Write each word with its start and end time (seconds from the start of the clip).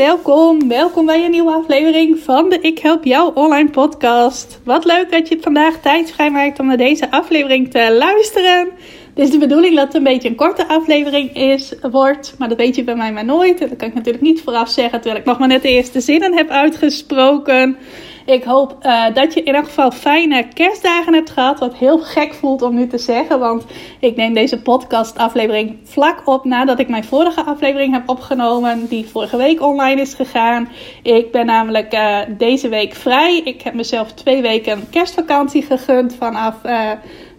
Welkom. 0.00 0.68
Welkom 0.68 1.06
bij 1.06 1.24
een 1.24 1.30
nieuwe 1.30 1.52
aflevering 1.52 2.18
van 2.18 2.48
de 2.48 2.60
Ik 2.60 2.78
Help 2.78 3.04
Jou 3.04 3.30
online 3.34 3.70
podcast. 3.70 4.60
Wat 4.64 4.84
leuk 4.84 5.10
dat 5.10 5.28
je 5.28 5.38
vandaag 5.40 5.80
tijd 5.80 6.10
vrijmaakt 6.10 6.58
om 6.58 6.66
naar 6.66 6.76
deze 6.76 7.10
aflevering 7.10 7.70
te 7.70 7.96
luisteren. 7.98 8.68
Het 9.14 9.18
is 9.18 9.30
de 9.30 9.38
bedoeling 9.38 9.76
dat 9.76 9.86
het 9.86 9.94
een 9.94 10.02
beetje 10.02 10.28
een 10.28 10.34
korte 10.34 10.68
aflevering 10.68 11.36
is, 11.36 11.74
wordt, 11.90 12.34
maar 12.38 12.48
dat 12.48 12.58
weet 12.58 12.76
je 12.76 12.84
bij 12.84 12.94
mij 12.94 13.12
maar 13.12 13.24
nooit. 13.24 13.60
En 13.60 13.68
dat 13.68 13.78
kan 13.78 13.88
ik 13.88 13.94
natuurlijk 13.94 14.24
niet 14.24 14.40
vooraf 14.40 14.68
zeggen, 14.68 15.00
terwijl 15.00 15.20
ik 15.20 15.26
nog 15.26 15.38
maar 15.38 15.48
net 15.48 15.62
de 15.62 15.68
eerste 15.68 16.00
zinnen 16.00 16.36
heb 16.36 16.48
uitgesproken. 16.48 17.76
Ik 18.26 18.44
hoop 18.44 18.76
uh, 18.82 19.04
dat 19.14 19.34
je 19.34 19.42
in 19.42 19.54
elk 19.54 19.64
geval 19.64 19.90
fijne 19.90 20.48
kerstdagen 20.54 21.14
hebt 21.14 21.30
gehad. 21.30 21.58
Wat 21.58 21.74
heel 21.74 21.98
gek 21.98 22.34
voelt 22.34 22.62
om 22.62 22.74
nu 22.74 22.86
te 22.86 22.98
zeggen. 22.98 23.38
Want 23.38 23.64
ik 24.00 24.16
neem 24.16 24.34
deze 24.34 24.62
podcast 24.62 25.18
aflevering 25.18 25.78
vlak 25.84 26.22
op 26.24 26.44
nadat 26.44 26.78
ik 26.78 26.88
mijn 26.88 27.04
vorige 27.04 27.42
aflevering 27.44 27.92
heb 27.92 28.08
opgenomen. 28.08 28.86
Die 28.88 29.08
vorige 29.08 29.36
week 29.36 29.62
online 29.62 30.00
is 30.00 30.14
gegaan. 30.14 30.68
Ik 31.02 31.32
ben 31.32 31.46
namelijk 31.46 31.94
uh, 31.94 32.18
deze 32.28 32.68
week 32.68 32.94
vrij. 32.94 33.40
Ik 33.44 33.62
heb 33.62 33.74
mezelf 33.74 34.12
twee 34.12 34.42
weken 34.42 34.90
kerstvakantie 34.90 35.62
gegund 35.62 36.14
vanaf... 36.14 36.54
Uh, 36.66 36.90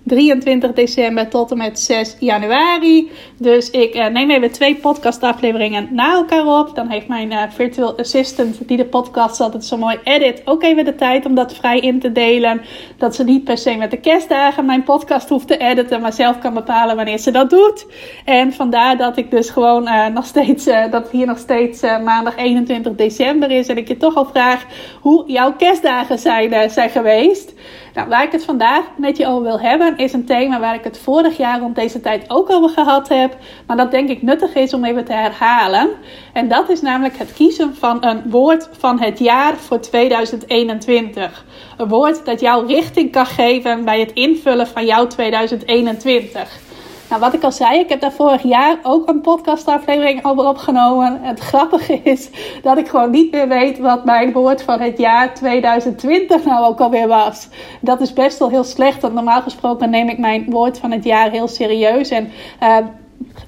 23 0.04 0.74
december 0.74 1.28
tot 1.28 1.52
en 1.52 1.58
met 1.58 1.80
6 1.80 2.16
januari. 2.20 3.12
Dus 3.38 3.70
ik 3.70 3.96
uh, 3.96 4.08
neem 4.08 4.32
even 4.32 4.52
twee 4.52 4.76
podcastafleveringen 4.76 5.88
na 5.92 6.14
elkaar 6.14 6.60
op. 6.60 6.76
Dan 6.76 6.88
heeft 6.88 7.08
mijn 7.08 7.32
uh, 7.32 7.44
virtual 7.50 7.98
assistant, 7.98 8.68
die 8.68 8.78
de 8.78 8.86
podcast 8.86 9.40
altijd 9.40 9.66
zo 9.66 9.78
mooi 9.78 10.00
edit, 10.04 10.42
ook 10.46 10.64
even 10.64 10.86
de 10.86 10.96
tijd 10.96 11.26
om 11.26 11.36
dat 11.36 11.54
vrij 11.54 11.80
in 11.80 12.00
te 12.00 12.12
delen. 12.12 12.62
Dat 12.98 13.16
ze 13.16 13.24
niet 13.24 13.44
per 13.44 13.58
se 13.58 13.76
met 13.76 13.92
de 13.92 14.00
kerstdagen 14.00 14.66
mijn 14.66 14.84
podcast 14.84 15.30
hoeft 15.30 15.48
te 15.48 15.58
editen, 15.58 16.02
maar 16.02 16.14
zelf 16.14 16.40
kan 16.40 16.54
bepalen 16.54 16.96
wanneer 16.96 17.18
ze 17.18 17.32
dat 17.32 17.50
doet. 17.50 17.86
En 18.26 18.54
vandaar 18.54 18.98
dat 18.98 19.18
ik 19.18 19.32
dus 19.32 19.50
gewoon 19.50 19.88
uh, 19.88 20.08
nog 20.08 20.26
steeds, 20.26 20.66
dat 20.92 21.10
hier 21.12 21.26
nog 21.26 21.38
steeds 21.38 21.82
maandag 21.82 22.38
21 22.38 22.96
december 22.96 23.52
is. 23.52 23.68
En 23.68 23.78
ik 23.78 23.88
je 23.88 23.98
toch 23.98 24.16
al 24.16 24.26
vraag 24.26 24.66
hoe 25.02 25.32
jouw 25.32 25.54
kerstdagen 25.54 26.20
zijn, 26.20 26.70
zijn 26.70 26.90
geweest. 26.90 27.54
Nou, 27.94 28.10
waar 28.10 28.24
ik 28.24 28.32
het 28.32 28.46
vandaag 28.46 28.84
met 28.98 29.18
je 29.18 29.28
over 29.28 29.44
wil 29.44 29.60
hebben, 29.60 29.98
is 29.98 30.14
een 30.14 30.26
thema 30.26 30.60
waar 30.60 30.76
ik 30.76 30.84
het 30.84 31.00
vorig 31.00 31.38
jaar 31.38 31.60
rond 31.60 31.76
deze 31.76 32.02
tijd 32.02 32.26
ook 32.28 32.50
over 32.50 32.70
gehad 32.70 33.10
heb. 33.10 33.38
Maar 33.68 33.78
dat 33.78 33.92
denk 33.92 34.10
ik 34.10 34.22
nuttig 34.22 34.54
is 34.54 34.74
om 34.74 34.86
even 34.86 35.06
te 35.06 35.14
herhalen. 35.14 35.90
En 36.34 36.48
dat 36.48 36.70
is 36.70 36.82
namelijk 36.82 37.18
het 37.18 37.34
kiezen 37.34 37.76
van 37.76 38.06
een 38.06 38.30
woord 38.30 38.70
van 38.72 39.00
het 39.00 39.20
jaar 39.20 39.58
voor 39.58 39.80
2021. 39.80 41.46
Een 41.78 41.88
woord 41.88 42.26
dat 42.26 42.40
jou 42.40 42.68
richting 42.68 43.12
kan 43.12 43.26
geven 43.26 43.86
bij 43.86 44.00
het 44.00 44.12
invullen 44.12 44.68
van 44.68 44.86
jouw 44.86 45.08
2021. 45.08 46.71
Nou, 47.12 47.24
wat 47.24 47.34
ik 47.34 47.44
al 47.44 47.52
zei, 47.52 47.80
ik 47.80 47.90
heb 47.90 48.02
daar 48.02 48.12
vorig 48.12 48.44
jaar 48.44 48.78
ook 48.84 49.10
een 49.10 49.22
podcastaflevering 49.22 50.26
over 50.26 50.48
opgenomen. 50.48 51.20
Het 51.22 51.40
grappige 51.40 52.00
is 52.04 52.30
dat 52.62 52.78
ik 52.78 52.88
gewoon 52.88 53.12
niet 53.12 53.32
meer 53.32 53.48
weet 53.48 53.80
wat 53.80 54.06
mijn 54.06 54.32
woord 54.32 54.64
van 54.64 54.80
het 54.80 54.98
jaar 54.98 55.34
2020 55.34 56.46
nou 56.46 56.66
ook 56.66 56.80
alweer 56.80 57.08
was. 57.08 57.48
Dat 57.82 58.02
is 58.02 58.14
best 58.14 58.40
wel 58.40 58.50
heel 58.50 58.64
slecht, 58.64 59.02
want 59.02 59.14
normaal 59.14 59.42
gesproken 59.42 59.90
neem 59.90 60.10
ik 60.10 60.18
mijn 60.18 60.46
woord 60.50 60.80
van 60.80 60.92
het 60.92 61.04
jaar 61.04 61.32
heel 61.32 61.48
serieus. 61.48 62.10
En 62.10 62.32
uh, 62.64 62.78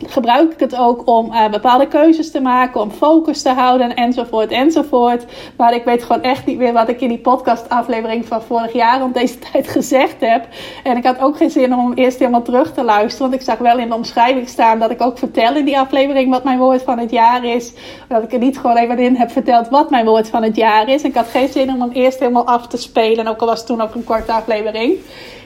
gebruik 0.08 0.54
ik 0.54 0.60
het 0.60 0.78
ook 0.78 1.08
om 1.08 1.32
uh, 1.32 1.50
bepaalde 1.50 1.88
keuzes 1.88 2.32
te 2.32 2.42
maken, 2.42 2.82
om 2.82 2.92
focus 2.92 3.42
te 3.42 3.50
houden 3.50 3.96
enzovoort 3.96 4.52
enzovoort. 4.52 5.26
Maar 5.58 5.74
ik 5.74 5.84
weet 5.84 6.04
gewoon 6.04 6.22
echt 6.22 6.46
niet 6.46 6.58
meer 6.58 6.74
wat 6.74 6.90
ik 6.90 7.02
in 7.02 7.10
die 7.10 7.18
podcastaflevering 7.18 8.26
van 8.26 8.42
vorig 8.42 8.74
jaar 8.74 9.00
rond 9.00 9.14
deze 9.14 9.40
tijd 9.52 9.68
gezegd 9.68 10.16
heb. 10.20 10.48
En 10.84 10.98
ik 10.98 11.06
had 11.06 11.20
ook 11.20 11.38
geen 11.38 11.50
zin 11.50 11.74
om 11.74 11.86
hem 11.86 11.94
eerst 11.94 12.20
helemaal 12.20 12.42
terug 12.42 12.74
te 12.74 12.84
luisteren, 12.84 13.30
want 13.30 13.42
ik 13.42 13.48
zag 13.48 13.58
wel 13.58 13.78
in 13.78 13.90
de 13.90 13.96
omschrijving 13.96 14.50
staan 14.50 14.80
dat 14.80 14.92
ik 14.92 15.02
ook 15.02 15.18
vertel 15.18 15.56
in 15.56 15.66
die 15.66 15.80
aflevering 15.80 16.30
wat 16.30 16.44
mijn 16.44 16.60
woord 16.60 16.84
van 16.84 17.00
het 17.00 17.12
jaar 17.12 17.46
is. 17.46 17.74
Dat 18.08 18.24
ik 18.24 18.34
er 18.34 18.40
niet 18.40 18.60
gewoon 18.60 18.78
even 18.78 19.00
in 19.00 19.16
heb 19.16 19.32
verteld 19.32 19.70
wat 19.70 19.90
mijn 19.90 20.06
woord 20.06 20.30
van 20.30 20.44
het 20.44 20.56
jaar 20.56 20.90
is. 20.90 21.04
Ik 21.04 21.16
had 21.16 21.28
geen 21.28 21.48
zin 21.48 21.74
om 21.74 21.82
hem 21.82 21.92
eerst 21.92 22.20
helemaal 22.20 22.48
af 22.48 22.68
te 22.68 22.78
spelen, 22.78 23.28
ook 23.28 23.40
al 23.40 23.48
was 23.48 23.58
het 23.58 23.68
toen 23.68 23.82
ook 23.82 23.96
een 23.96 24.04
korte 24.04 24.32
aflevering. 24.32 24.98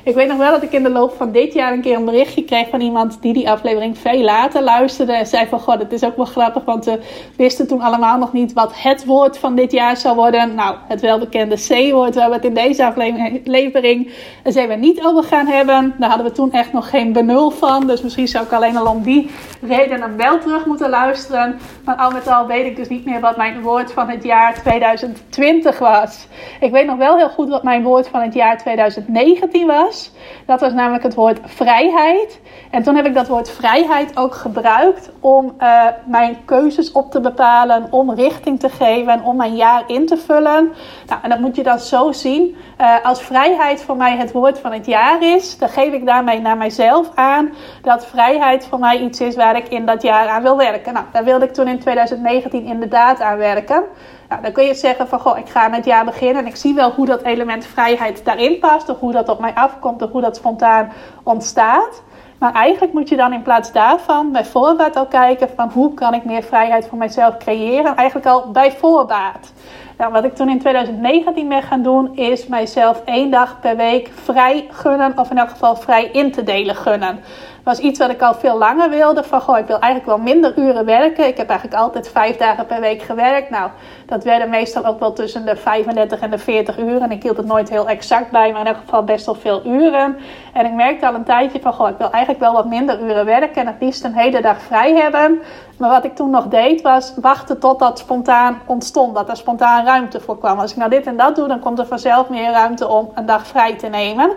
Ik 0.07 0.15
weet 0.15 0.27
nog 0.27 0.37
wel 0.37 0.51
dat 0.51 0.63
ik 0.63 0.71
in 0.71 0.83
de 0.83 0.89
loop 0.89 1.13
van 1.17 1.31
dit 1.31 1.53
jaar 1.53 1.73
een 1.73 1.81
keer 1.81 1.95
een 1.95 2.05
berichtje 2.05 2.43
kreeg 2.43 2.69
van 2.69 2.81
iemand 2.81 3.21
die 3.21 3.33
die 3.33 3.49
aflevering 3.49 3.97
veel 3.97 4.21
later 4.21 4.61
luisterde. 4.61 5.13
En 5.13 5.25
zei 5.25 5.47
van, 5.47 5.59
god, 5.59 5.79
het 5.79 5.91
is 5.91 6.03
ook 6.03 6.15
wel 6.15 6.25
grappig, 6.25 6.63
want 6.63 6.85
we 6.85 6.99
wisten 7.37 7.67
toen 7.67 7.81
allemaal 7.81 8.17
nog 8.17 8.33
niet 8.33 8.53
wat 8.53 8.71
het 8.75 9.05
woord 9.05 9.37
van 9.37 9.55
dit 9.55 9.71
jaar 9.71 9.97
zou 9.97 10.15
worden. 10.15 10.55
Nou, 10.55 10.75
het 10.87 11.01
welbekende 11.01 11.55
C-woord, 11.55 12.15
waar 12.15 12.29
we 12.29 12.35
het 12.35 12.45
in 12.45 12.53
deze 12.53 12.85
aflevering 12.85 14.11
eens 14.43 14.55
even 14.55 14.79
niet 14.79 15.03
over 15.03 15.23
gaan 15.23 15.47
hebben. 15.47 15.95
Daar 15.97 16.09
hadden 16.09 16.27
we 16.27 16.33
toen 16.33 16.51
echt 16.51 16.73
nog 16.73 16.89
geen 16.89 17.13
benul 17.13 17.49
van. 17.49 17.87
Dus 17.87 18.01
misschien 18.01 18.27
zou 18.27 18.45
ik 18.45 18.51
alleen 18.51 18.77
al 18.77 18.91
om 18.91 19.01
die 19.01 19.29
reden 19.61 20.17
wel 20.17 20.39
terug 20.39 20.65
moeten 20.65 20.89
luisteren. 20.89 21.59
Maar 21.85 21.95
al 21.95 22.11
met 22.11 22.27
al 22.27 22.47
weet 22.47 22.65
ik 22.65 22.75
dus 22.75 22.89
niet 22.89 23.05
meer 23.05 23.19
wat 23.19 23.37
mijn 23.37 23.61
woord 23.61 23.91
van 23.91 24.09
het 24.09 24.23
jaar 24.23 24.61
2020 24.61 25.79
was. 25.79 26.27
Ik 26.59 26.71
weet 26.71 26.85
nog 26.85 26.97
wel 26.97 27.17
heel 27.17 27.29
goed 27.29 27.49
wat 27.49 27.63
mijn 27.63 27.83
woord 27.83 28.07
van 28.07 28.21
het 28.21 28.33
jaar 28.33 28.57
2019 28.57 29.67
was. 29.67 29.96
Dat 30.45 30.61
was 30.61 30.73
namelijk 30.73 31.03
het 31.03 31.15
woord 31.15 31.39
vrijheid. 31.43 32.39
En 32.71 32.83
toen 32.83 32.95
heb 32.95 33.05
ik 33.05 33.13
dat 33.13 33.27
woord 33.27 33.49
vrijheid 33.49 34.17
ook 34.17 34.35
gebruikt 34.35 35.09
om 35.19 35.55
uh, 35.59 35.83
mijn 36.05 36.37
keuzes 36.45 36.91
op 36.91 37.11
te 37.11 37.19
bepalen, 37.19 37.87
om 37.89 38.13
richting 38.13 38.59
te 38.59 38.69
geven, 38.69 39.23
om 39.23 39.35
mijn 39.35 39.55
jaar 39.55 39.83
in 39.87 40.05
te 40.05 40.17
vullen. 40.17 40.73
Nou, 41.07 41.21
en 41.21 41.29
dat 41.29 41.39
moet 41.39 41.55
je 41.55 41.63
dan 41.63 41.79
zo 41.79 42.11
zien. 42.11 42.55
Uh, 42.81 43.05
als 43.05 43.21
vrijheid 43.21 43.81
voor 43.81 43.97
mij 43.97 44.17
het 44.17 44.31
woord 44.31 44.59
van 44.59 44.71
het 44.71 44.85
jaar 44.85 45.23
is, 45.23 45.57
dan 45.57 45.69
geef 45.69 45.93
ik 45.93 46.05
daarmee 46.05 46.39
naar 46.39 46.57
mijzelf 46.57 47.09
aan 47.15 47.53
dat 47.81 48.05
vrijheid 48.05 48.65
voor 48.65 48.79
mij 48.79 48.99
iets 48.99 49.21
is 49.21 49.35
waar 49.35 49.55
ik 49.55 49.67
in 49.67 49.85
dat 49.85 50.01
jaar 50.01 50.27
aan 50.27 50.41
wil 50.41 50.57
werken. 50.57 50.93
Nou, 50.93 51.05
daar 51.11 51.23
wilde 51.23 51.45
ik 51.45 51.53
toen 51.53 51.67
in 51.67 51.79
2019 51.79 52.65
inderdaad 52.65 53.21
aan 53.21 53.37
werken. 53.37 53.83
Nou, 54.29 54.41
dan 54.41 54.51
kun 54.51 54.63
je 54.63 54.73
zeggen 54.73 55.07
van, 55.07 55.19
goh, 55.19 55.37
ik 55.37 55.49
ga 55.49 55.63
aan 55.63 55.73
het 55.73 55.85
jaar 55.85 56.05
beginnen 56.05 56.43
en 56.43 56.49
ik 56.49 56.55
zie 56.55 56.73
wel 56.73 56.91
hoe 56.91 57.05
dat 57.05 57.21
element 57.21 57.65
vrijheid 57.65 58.25
daarin 58.25 58.59
past, 58.59 58.89
of 58.89 58.99
hoe 58.99 59.11
dat 59.11 59.29
op 59.29 59.39
mij 59.39 59.53
afkomt, 59.53 60.01
of 60.01 60.11
hoe 60.11 60.21
dat 60.21 60.35
spontaan 60.35 60.91
ontstaat. 61.23 62.03
Maar 62.39 62.53
eigenlijk 62.53 62.93
moet 62.93 63.09
je 63.09 63.15
dan 63.15 63.33
in 63.33 63.41
plaats 63.41 63.71
daarvan 63.71 64.31
bij 64.31 64.45
voorbaat 64.45 64.95
al 64.95 65.05
kijken 65.05 65.49
van 65.55 65.69
hoe 65.73 65.93
kan 65.93 66.13
ik 66.13 66.25
meer 66.25 66.43
vrijheid 66.43 66.87
voor 66.87 66.97
mijzelf 66.97 67.37
creëren. 67.37 67.95
Eigenlijk 67.95 68.27
al 68.27 68.51
bij 68.51 68.71
voorbaat. 68.71 69.53
Nou, 69.97 70.11
wat 70.11 70.23
ik 70.23 70.35
toen 70.35 70.49
in 70.49 70.59
2019 70.59 71.47
ben 71.47 71.63
gaan 71.63 71.81
doen, 71.81 72.15
is 72.15 72.47
mijzelf 72.47 73.01
één 73.05 73.31
dag 73.31 73.59
per 73.59 73.75
week 73.75 74.11
vrij 74.23 74.67
gunnen, 74.71 75.17
of 75.17 75.29
in 75.29 75.37
elk 75.37 75.49
geval 75.49 75.75
vrij 75.75 76.05
in 76.05 76.31
te 76.31 76.43
delen 76.43 76.75
gunnen 76.75 77.19
was 77.67 77.79
iets 77.79 77.99
wat 77.99 78.09
ik 78.09 78.21
al 78.21 78.33
veel 78.33 78.57
langer 78.57 78.89
wilde. 78.89 79.23
Van 79.23 79.41
goh, 79.41 79.57
ik 79.57 79.67
wil 79.67 79.79
eigenlijk 79.79 80.05
wel 80.05 80.25
minder 80.25 80.57
uren 80.57 80.85
werken. 80.85 81.27
Ik 81.27 81.37
heb 81.37 81.49
eigenlijk 81.49 81.79
altijd 81.79 82.09
vijf 82.09 82.37
dagen 82.37 82.65
per 82.65 82.79
week 82.79 83.01
gewerkt. 83.01 83.49
Nou, 83.49 83.69
dat 84.05 84.23
werden 84.23 84.49
meestal 84.49 84.85
ook 84.85 84.99
wel 84.99 85.13
tussen 85.13 85.45
de 85.45 85.55
35 85.55 86.19
en 86.19 86.29
de 86.29 86.37
40 86.37 86.77
uren. 86.77 87.11
Ik 87.11 87.23
hield 87.23 87.37
het 87.37 87.45
nooit 87.45 87.69
heel 87.69 87.89
exact 87.89 88.31
bij, 88.31 88.51
maar 88.51 88.61
in 88.61 88.67
elk 88.67 88.77
geval 88.77 89.03
best 89.03 89.25
wel 89.25 89.35
veel 89.35 89.65
uren. 89.65 90.17
En 90.53 90.65
ik 90.65 90.73
merkte 90.73 91.07
al 91.07 91.13
een 91.13 91.23
tijdje 91.23 91.59
van 91.59 91.73
goh, 91.73 91.89
ik 91.89 91.97
wil 91.97 92.11
eigenlijk 92.11 92.43
wel 92.43 92.53
wat 92.53 92.65
minder 92.65 93.01
uren 93.01 93.25
werken 93.25 93.61
en 93.61 93.67
het 93.67 93.81
liefst 93.81 94.03
een 94.03 94.15
hele 94.15 94.41
dag 94.41 94.61
vrij 94.61 94.95
hebben. 94.95 95.41
Maar 95.77 95.89
wat 95.89 96.03
ik 96.03 96.15
toen 96.15 96.29
nog 96.29 96.47
deed 96.47 96.81
was 96.81 97.13
wachten 97.21 97.59
tot 97.59 97.79
dat 97.79 97.99
spontaan 97.99 98.61
ontstond. 98.65 99.15
Dat 99.15 99.29
er 99.29 99.37
spontaan 99.37 99.85
ruimte 99.85 100.19
voor 100.19 100.37
kwam. 100.37 100.59
Als 100.59 100.71
ik 100.71 100.77
nou 100.77 100.89
dit 100.89 101.05
en 101.05 101.17
dat 101.17 101.35
doe, 101.35 101.47
dan 101.47 101.59
komt 101.59 101.79
er 101.79 101.87
vanzelf 101.87 102.29
meer 102.29 102.51
ruimte 102.51 102.87
om 102.87 103.11
een 103.15 103.25
dag 103.25 103.47
vrij 103.47 103.75
te 103.75 103.87
nemen. 103.87 104.31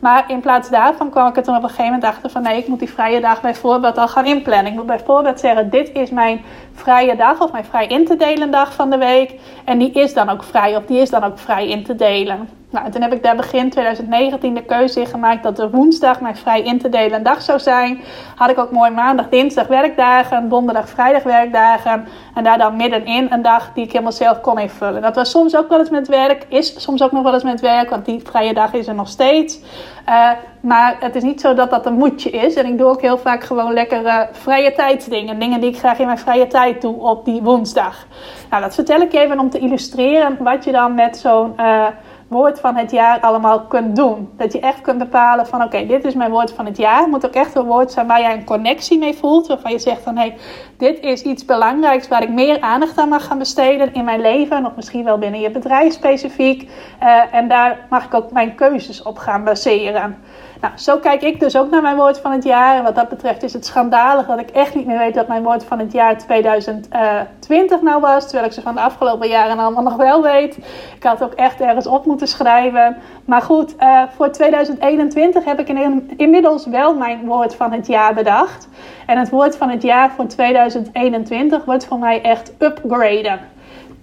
Maar 0.00 0.24
in 0.30 0.40
plaats 0.40 0.70
daarvan 0.70 1.10
kwam 1.10 1.28
ik 1.28 1.36
er 1.36 1.42
toen 1.42 1.56
op 1.56 1.62
een 1.62 1.68
gegeven 1.68 1.92
moment 1.92 2.04
achter 2.04 2.30
van 2.30 2.42
nee, 2.42 2.58
ik 2.58 2.68
moet 2.68 2.78
die 2.78 2.92
vrije 2.92 3.20
dag 3.20 3.40
bijvoorbeeld 3.40 3.98
al 3.98 4.08
gaan 4.08 4.26
inplannen. 4.26 4.72
Ik 4.72 4.78
moet 4.78 4.86
bijvoorbeeld 4.86 5.40
zeggen, 5.40 5.70
dit 5.70 5.92
is 5.92 6.10
mijn 6.10 6.44
vrije 6.72 7.16
dag 7.16 7.40
of 7.40 7.52
mijn 7.52 7.64
vrij 7.64 7.86
in 7.86 8.04
te 8.04 8.16
delen 8.16 8.50
dag 8.50 8.74
van 8.74 8.90
de 8.90 8.98
week. 8.98 9.40
En 9.64 9.78
die 9.78 9.92
is 9.92 10.14
dan 10.14 10.28
ook 10.28 10.42
vrij 10.42 10.76
of 10.76 10.84
die 10.84 11.00
is 11.00 11.10
dan 11.10 11.24
ook 11.24 11.38
vrij 11.38 11.68
in 11.68 11.84
te 11.84 11.94
delen. 11.94 12.59
Nou, 12.70 12.90
toen 12.90 13.02
heb 13.02 13.12
ik 13.12 13.22
daar 13.22 13.36
begin 13.36 13.70
2019 13.70 14.54
de 14.54 14.62
keuze 14.62 15.00
in 15.00 15.06
gemaakt 15.06 15.42
dat 15.42 15.56
de 15.56 15.70
woensdag 15.70 16.20
mijn 16.20 16.36
vrij 16.36 16.62
in 16.62 16.78
te 16.78 16.88
delen 16.88 17.22
dag 17.22 17.42
zou 17.42 17.58
zijn. 17.58 18.00
Had 18.36 18.50
ik 18.50 18.58
ook 18.58 18.70
mooi 18.70 18.90
maandag, 18.90 19.28
dinsdag 19.28 19.66
werkdagen, 19.66 20.48
donderdag, 20.48 20.88
vrijdag 20.88 21.22
werkdagen. 21.22 22.08
En 22.34 22.44
daar 22.44 22.58
dan 22.58 22.76
middenin 22.76 23.26
een 23.30 23.42
dag 23.42 23.72
die 23.74 23.84
ik 23.84 23.90
helemaal 23.92 24.12
zelf 24.12 24.40
kon 24.40 24.58
invullen. 24.58 25.02
Dat 25.02 25.14
was 25.14 25.30
soms 25.30 25.56
ook 25.56 25.68
wel 25.68 25.78
eens 25.78 25.90
met 25.90 26.08
werk, 26.08 26.46
is 26.48 26.82
soms 26.82 27.02
ook 27.02 27.12
nog 27.12 27.22
wel 27.22 27.34
eens 27.34 27.42
met 27.42 27.60
werk, 27.60 27.90
want 27.90 28.04
die 28.04 28.20
vrije 28.24 28.54
dag 28.54 28.72
is 28.72 28.86
er 28.86 28.94
nog 28.94 29.08
steeds. 29.08 29.60
Uh, 30.08 30.30
maar 30.60 30.96
het 31.00 31.16
is 31.16 31.22
niet 31.22 31.40
zo 31.40 31.54
dat 31.54 31.70
dat 31.70 31.86
een 31.86 31.94
moedje 31.94 32.30
is. 32.30 32.54
En 32.54 32.66
ik 32.66 32.78
doe 32.78 32.88
ook 32.88 33.00
heel 33.00 33.18
vaak 33.18 33.44
gewoon 33.44 33.72
lekkere 33.72 34.28
vrije 34.32 34.72
tijdsdingen. 34.72 35.38
Dingen 35.38 35.60
die 35.60 35.70
ik 35.70 35.78
graag 35.78 35.98
in 35.98 36.06
mijn 36.06 36.18
vrije 36.18 36.46
tijd 36.46 36.80
doe 36.80 37.00
op 37.00 37.24
die 37.24 37.42
woensdag. 37.42 38.06
Nou, 38.50 38.62
dat 38.62 38.74
vertel 38.74 39.00
ik 39.00 39.12
even 39.12 39.38
om 39.38 39.50
te 39.50 39.58
illustreren 39.58 40.36
wat 40.40 40.64
je 40.64 40.72
dan 40.72 40.94
met 40.94 41.16
zo'n... 41.16 41.52
Uh, 41.56 41.86
woord 42.30 42.60
van 42.60 42.76
het 42.76 42.90
jaar 42.90 43.20
allemaal 43.20 43.60
kunt 43.60 43.96
doen. 43.96 44.30
Dat 44.36 44.52
je 44.52 44.60
echt 44.60 44.80
kunt 44.80 44.98
bepalen 44.98 45.46
van 45.46 45.62
oké, 45.62 45.86
dit 45.86 46.04
is 46.04 46.14
mijn 46.14 46.30
woord 46.30 46.52
van 46.52 46.66
het 46.66 46.76
jaar. 46.76 47.00
Het 47.00 47.10
moet 47.10 47.26
ook 47.26 47.34
echt 47.34 47.54
een 47.54 47.64
woord 47.64 47.92
zijn 47.92 48.06
waar 48.06 48.20
jij 48.20 48.32
een 48.32 48.44
connectie 48.44 48.98
mee 48.98 49.14
voelt. 49.14 49.46
Waarvan 49.46 49.70
je 49.70 49.78
zegt 49.78 50.02
van 50.02 50.16
hé, 50.16 50.22
hey, 50.22 50.36
dit 50.76 51.00
is 51.00 51.22
iets 51.22 51.44
belangrijks 51.44 52.08
waar 52.08 52.22
ik 52.22 52.30
meer 52.30 52.60
aandacht 52.60 52.98
aan 52.98 53.08
mag 53.08 53.26
gaan 53.26 53.38
besteden 53.38 53.94
in 53.94 54.04
mijn 54.04 54.20
leven. 54.20 54.66
Of 54.66 54.76
misschien 54.76 55.04
wel 55.04 55.18
binnen 55.18 55.40
je 55.40 55.50
bedrijf 55.50 55.92
specifiek. 55.92 56.70
Uh, 57.02 57.34
en 57.34 57.48
daar 57.48 57.86
mag 57.88 58.04
ik 58.04 58.14
ook 58.14 58.32
mijn 58.32 58.54
keuzes 58.54 59.02
op 59.02 59.18
gaan 59.18 59.44
baseren. 59.44 60.18
Nou, 60.60 60.72
zo 60.76 60.98
kijk 60.98 61.22
ik 61.22 61.40
dus 61.40 61.56
ook 61.56 61.70
naar 61.70 61.82
mijn 61.82 61.96
woord 61.96 62.18
van 62.18 62.32
het 62.32 62.44
jaar. 62.44 62.76
En 62.76 62.82
wat 62.82 62.94
dat 62.94 63.08
betreft 63.08 63.42
is 63.42 63.52
het 63.52 63.66
schandalig 63.66 64.26
dat 64.26 64.38
ik 64.38 64.50
echt 64.50 64.74
niet 64.74 64.86
meer 64.86 64.98
weet 64.98 65.14
wat 65.14 65.28
mijn 65.28 65.42
woord 65.42 65.64
van 65.64 65.78
het 65.78 65.92
jaar 65.92 66.18
2020 66.18 67.82
nou 67.82 68.00
was. 68.00 68.24
Terwijl 68.24 68.44
ik 68.44 68.52
ze 68.52 68.60
van 68.60 68.74
de 68.74 68.80
afgelopen 68.80 69.28
jaren 69.28 69.58
allemaal 69.58 69.82
nog 69.82 69.96
wel 69.96 70.22
weet. 70.22 70.56
Ik 70.96 71.02
had 71.02 71.22
ook 71.22 71.32
echt 71.32 71.60
ergens 71.60 71.86
op 71.86 72.06
moeten 72.06 72.28
schrijven. 72.28 72.96
Maar 73.24 73.42
goed, 73.42 73.74
uh, 73.80 74.02
voor 74.16 74.30
2021 74.30 75.44
heb 75.44 75.60
ik 75.60 75.68
in, 75.68 76.10
inmiddels 76.16 76.66
wel 76.66 76.94
mijn 76.94 77.26
woord 77.26 77.54
van 77.54 77.72
het 77.72 77.86
jaar 77.86 78.14
bedacht. 78.14 78.68
En 79.06 79.18
het 79.18 79.30
woord 79.30 79.56
van 79.56 79.68
het 79.68 79.82
jaar 79.82 80.10
voor 80.10 80.26
2021 80.26 81.64
wordt 81.64 81.86
voor 81.86 81.98
mij 81.98 82.22
echt 82.22 82.52
upgraden. 82.58 83.40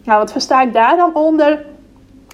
Nou, 0.04 0.20
wat 0.20 0.32
versta 0.32 0.62
ik 0.62 0.74
daar 0.74 0.96
dan 0.96 1.16
onder? 1.16 1.66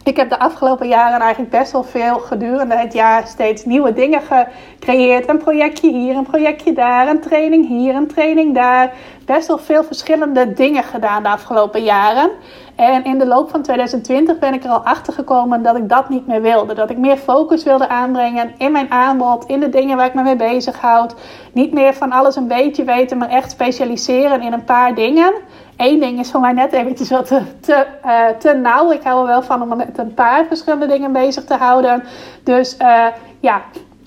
Ik 0.04 0.18
heb 0.18 0.30
de 0.30 0.40
afgelopen 0.40 0.88
jaren 0.88 1.20
eigenlijk 1.20 1.52
best 1.52 1.72
wel 1.72 1.84
veel 1.84 2.20
gedurende 2.20 2.76
het 2.76 2.94
jaar 2.94 3.28
steeds 3.28 3.66
nieuwe 3.66 3.94
dingen 3.94 4.22
gecreëerd. 4.22 5.30
Een 5.30 5.38
projectje 5.38 5.92
hier, 5.92 6.16
een 6.16 6.26
projectje 6.26 6.74
daar, 6.74 7.08
een 7.08 7.22
training 7.22 7.68
hier, 7.68 7.96
een 7.96 8.08
training 8.08 8.54
daar. 8.56 8.94
Best 9.26 9.48
wel 9.48 9.58
veel 9.58 9.84
verschillende 9.84 10.54
dingen 10.54 10.84
gedaan 10.84 11.24
de 11.24 11.30
afgelopen 11.30 11.84
jaren. 11.84 12.30
En 12.76 13.04
in 13.04 13.18
de 13.18 13.26
loop 13.26 13.50
van 13.50 13.62
2020 13.62 14.40
ben 14.40 14.54
ik 14.54 14.64
er 14.64 14.70
al 14.70 14.86
achter 14.86 15.14
gekomen 15.14 15.64
dat 15.64 15.76
ik 15.76 15.90
dat 15.90 16.10
niet 16.10 16.28
meer 16.28 16.42
wilde. 16.42 16.74
Dat 16.74 16.90
ik 16.90 16.98
meer 16.98 17.18
focus 17.18 17.64
wilde 17.64 17.88
aanbrengen 17.88 18.54
in 18.58 18.72
mijn 18.72 18.92
aanbod, 18.92 19.46
in 19.46 19.60
de 19.60 19.70
dingen 19.70 19.98
waar 19.98 20.06
ik 20.06 20.14
me 20.14 20.24
mee 20.24 20.36
bezig 20.36 20.80
houd. 20.80 21.16
Niet 21.54 21.74
meer 21.74 21.94
van 21.94 22.12
alles 22.12 22.36
een 22.36 22.48
beetje 22.48 22.84
weten, 22.84 23.18
maar 23.18 23.30
echt 23.30 23.52
specialiseren 23.52 24.42
in 24.42 24.54
een 24.54 24.64
paar 24.64 24.96
dingen. 24.96 25.34
Eén 25.78 26.00
ding 26.00 26.20
is 26.20 26.32
voor 26.32 26.42
mij 26.42 26.54
net 26.54 26.74
eventjes 26.74 27.10
wat 27.10 27.28
te, 27.28 27.42
te, 27.60 27.86
uh, 28.06 28.28
te 28.28 28.54
nauw. 28.54 28.92
Ik 28.92 29.04
hou 29.04 29.22
er 29.22 29.28
wel 29.28 29.42
van 29.42 29.62
om 29.62 29.78
met 29.78 29.98
een 29.98 30.14
paar 30.14 30.46
verschillende 30.46 30.88
dingen 30.88 31.12
bezig 31.12 31.44
te 31.44 31.56
houden. 31.56 32.04
Dus 32.44 32.78
uh, 32.82 33.06
ja, 33.40 33.62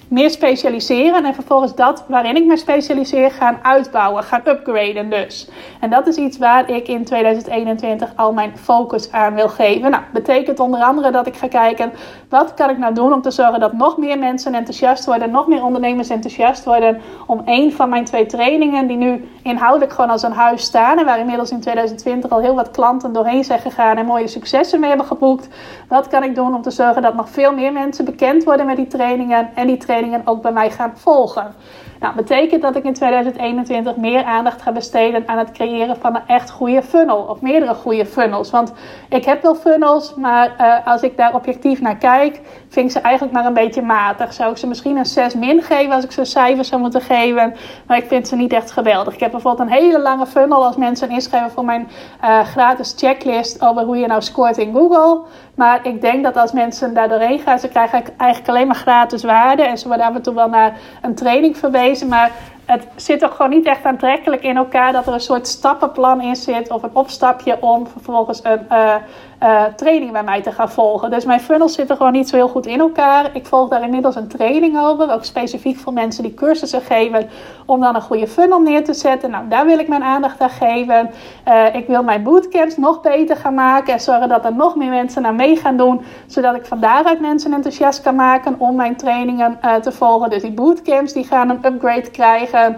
meer 0.08 0.30
specialiseren 0.30 1.24
en 1.24 1.34
vervolgens 1.34 1.74
dat 1.74 2.04
waarin 2.08 2.36
ik 2.36 2.44
me 2.44 2.56
specialiseer 2.56 3.30
gaan 3.30 3.58
uitbouwen, 3.62 4.22
gaan 4.22 4.40
upgraden 4.44 5.10
dus. 5.10 5.48
En 5.80 5.90
dat 5.90 6.06
is 6.06 6.16
iets 6.16 6.38
waar 6.38 6.70
ik 6.70 6.88
in 6.88 7.04
2021 7.04 8.12
al 8.16 8.32
mijn 8.32 8.56
focus 8.58 9.12
aan 9.12 9.34
wil 9.34 9.48
geven. 9.48 9.90
Nou, 9.90 10.02
betekent 10.12 10.60
onder 10.60 10.80
andere 10.80 11.10
dat 11.10 11.26
ik 11.26 11.36
ga 11.36 11.48
kijken 11.48 11.92
wat 12.28 12.54
kan 12.54 12.70
ik 12.70 12.78
nou 12.78 12.94
doen 12.94 13.12
om 13.12 13.22
te 13.22 13.30
zorgen 13.30 13.60
dat 13.60 13.72
nog 13.72 13.96
meer 13.96 14.18
mensen 14.18 14.54
enthousiast 14.54 15.04
worden, 15.04 15.30
nog 15.30 15.46
meer 15.46 15.64
ondernemers 15.64 16.08
enthousiast 16.08 16.64
worden 16.64 17.00
om 17.26 17.42
een 17.44 17.72
van 17.72 17.88
mijn 17.88 18.04
twee 18.04 18.26
trainingen 18.26 18.86
die 18.86 18.96
nu 18.96 19.28
inhoudelijk 19.42 19.92
gewoon 19.92 20.10
als 20.10 20.22
een 20.22 20.32
huis 20.32 20.62
staan 20.62 20.98
en 20.98 21.04
waar 21.04 21.18
inmiddels 21.18 21.50
in 21.50 21.60
2020 21.60 22.30
al 22.30 22.40
heel 22.40 22.54
wat 22.54 22.70
klanten 22.70 23.12
doorheen 23.12 23.44
zijn 23.44 23.60
gegaan 23.60 23.96
en 23.96 24.06
mooie 24.06 24.28
successen 24.28 24.80
mee 24.80 24.88
hebben 24.88 25.06
geboekt. 25.06 25.48
Wat 25.88 26.08
kan 26.08 26.22
ik 26.22 26.34
doen 26.34 26.54
om 26.54 26.62
te 26.62 26.70
zorgen 26.70 27.02
dat 27.02 27.14
nog 27.14 27.28
veel 27.28 27.52
meer 27.52 27.72
mensen 27.72 28.04
bekend 28.04 28.44
worden 28.44 28.66
met 28.66 28.76
die 28.76 28.86
trainingen 28.86 29.50
en 29.54 29.66
die 29.66 29.76
trainingen 29.76 29.94
ook 30.24 30.42
bij 30.42 30.52
mij 30.52 30.70
gaan 30.70 30.92
volgen. 30.94 31.54
Nou, 32.00 32.14
betekent 32.14 32.62
dat 32.62 32.76
ik 32.76 32.84
in 32.84 32.94
2021 32.94 33.96
meer 33.96 34.24
aandacht 34.24 34.62
ga 34.62 34.72
besteden 34.72 35.28
aan 35.28 35.38
het 35.38 35.52
creëren 35.52 35.96
van 35.96 36.14
een 36.14 36.26
echt 36.26 36.50
goede 36.50 36.82
funnel. 36.82 37.18
Of 37.18 37.40
meerdere 37.40 37.74
goede 37.74 38.06
funnels. 38.06 38.50
Want 38.50 38.72
ik 39.08 39.24
heb 39.24 39.42
wel 39.42 39.54
funnels, 39.54 40.14
maar 40.14 40.54
uh, 40.60 40.86
als 40.86 41.02
ik 41.02 41.16
daar 41.16 41.34
objectief 41.34 41.80
naar 41.80 41.96
kijk, 41.96 42.40
vind 42.68 42.86
ik 42.86 42.92
ze 42.92 43.00
eigenlijk 43.00 43.34
maar 43.34 43.46
een 43.46 43.54
beetje 43.54 43.82
matig. 43.82 44.32
Zou 44.32 44.50
ik 44.50 44.56
ze 44.56 44.66
misschien 44.66 44.96
een 44.96 45.06
6 45.06 45.34
min 45.34 45.62
geven 45.62 45.92
als 45.92 46.04
ik 46.04 46.12
ze 46.12 46.24
cijfers 46.24 46.68
zou 46.68 46.80
moeten 46.80 47.00
geven. 47.00 47.54
Maar 47.86 47.96
ik 47.96 48.06
vind 48.06 48.28
ze 48.28 48.36
niet 48.36 48.52
echt 48.52 48.70
geweldig. 48.70 49.14
Ik 49.14 49.20
heb 49.20 49.30
bijvoorbeeld 49.30 49.68
een 49.68 49.74
hele 49.74 50.00
lange 50.00 50.26
funnel 50.26 50.64
als 50.64 50.76
mensen 50.76 51.10
inschrijven 51.10 51.50
voor 51.50 51.64
mijn 51.64 51.88
uh, 52.24 52.40
gratis 52.40 52.94
checklist 52.96 53.62
over 53.62 53.82
hoe 53.82 53.96
je 53.96 54.06
nou 54.06 54.22
scoort 54.22 54.56
in 54.56 54.72
Google. 54.72 55.20
Maar 55.54 55.86
ik 55.86 56.00
denk 56.00 56.24
dat 56.24 56.36
als 56.36 56.52
mensen 56.52 56.94
daar 56.94 57.08
doorheen 57.08 57.38
gaan, 57.38 57.58
ze 57.58 57.68
krijgen 57.68 58.04
eigenlijk 58.16 58.50
alleen 58.50 58.66
maar 58.66 58.76
gratis 58.76 59.22
waarde. 59.24 59.62
En 59.62 59.78
ze 59.78 59.88
worden 59.88 60.06
af 60.06 60.14
en 60.14 60.22
toe 60.22 60.34
wel 60.34 60.48
naar 60.48 60.76
een 61.02 61.14
training 61.14 61.56
verwezen. 61.56 61.95
Maar 62.04 62.30
het 62.64 62.86
zit 62.96 63.20
toch 63.20 63.36
gewoon 63.36 63.50
niet 63.50 63.66
echt 63.66 63.84
aantrekkelijk 63.84 64.42
in 64.42 64.56
elkaar 64.56 64.92
dat 64.92 65.06
er 65.06 65.12
een 65.12 65.20
soort 65.20 65.46
stappenplan 65.46 66.22
in 66.22 66.36
zit 66.36 66.70
of 66.70 66.82
een 66.82 66.90
opstapje 66.92 67.62
om 67.62 67.86
vervolgens 67.86 68.44
een 68.44 68.66
uh, 68.72 68.94
uh, 69.42 69.64
training 69.64 70.12
bij 70.12 70.22
mij 70.22 70.42
te 70.42 70.52
gaan 70.52 70.70
volgen. 70.70 71.10
Dus 71.10 71.24
mijn 71.24 71.40
funnels 71.40 71.74
zitten 71.74 71.96
gewoon 71.96 72.12
niet 72.12 72.28
zo 72.28 72.36
heel 72.36 72.48
goed 72.48 72.66
in 72.66 72.80
elkaar. 72.80 73.30
Ik 73.32 73.46
volg 73.46 73.68
daar 73.68 73.82
inmiddels 73.82 74.14
een 74.14 74.28
training 74.28 74.78
over, 74.78 75.12
ook 75.12 75.24
specifiek 75.24 75.78
voor 75.78 75.92
mensen 75.92 76.22
die 76.22 76.34
cursussen 76.34 76.80
geven, 76.80 77.28
om 77.66 77.80
dan 77.80 77.94
een 77.94 78.00
goede 78.00 78.28
funnel 78.28 78.60
neer 78.60 78.84
te 78.84 78.94
zetten. 78.94 79.30
Nou, 79.30 79.48
daar 79.48 79.66
wil 79.66 79.78
ik 79.78 79.88
mijn 79.88 80.02
aandacht 80.02 80.40
aan 80.40 80.50
geven. 80.50 81.10
Uh, 81.48 81.74
ik 81.74 81.86
wil 81.86 82.02
mijn 82.02 82.22
bootcamps 82.22 82.76
nog 82.76 83.00
beter 83.00 83.36
gaan 83.36 83.54
maken 83.54 83.92
en 83.92 84.00
zorgen 84.00 84.28
dat 84.28 84.44
er 84.44 84.54
nog 84.54 84.76
meer 84.76 84.90
mensen 84.90 85.22
naar 85.22 85.34
mee 85.34 85.56
gaan 85.56 85.76
doen, 85.76 86.00
zodat 86.26 86.54
ik 86.54 86.66
van 86.66 86.80
daaruit 86.80 87.20
mensen 87.20 87.52
enthousiast 87.52 88.02
kan 88.02 88.14
maken 88.14 88.54
om 88.58 88.76
mijn 88.76 88.96
trainingen 88.96 89.58
te 89.82 89.92
volgen. 89.92 90.30
Dus 90.30 90.42
die 90.42 90.52
bootcamps 90.52 91.12
die 91.12 91.24
gaan 91.24 91.50
een 91.50 91.66
upgrade 91.66 92.10
krijgen. 92.10 92.76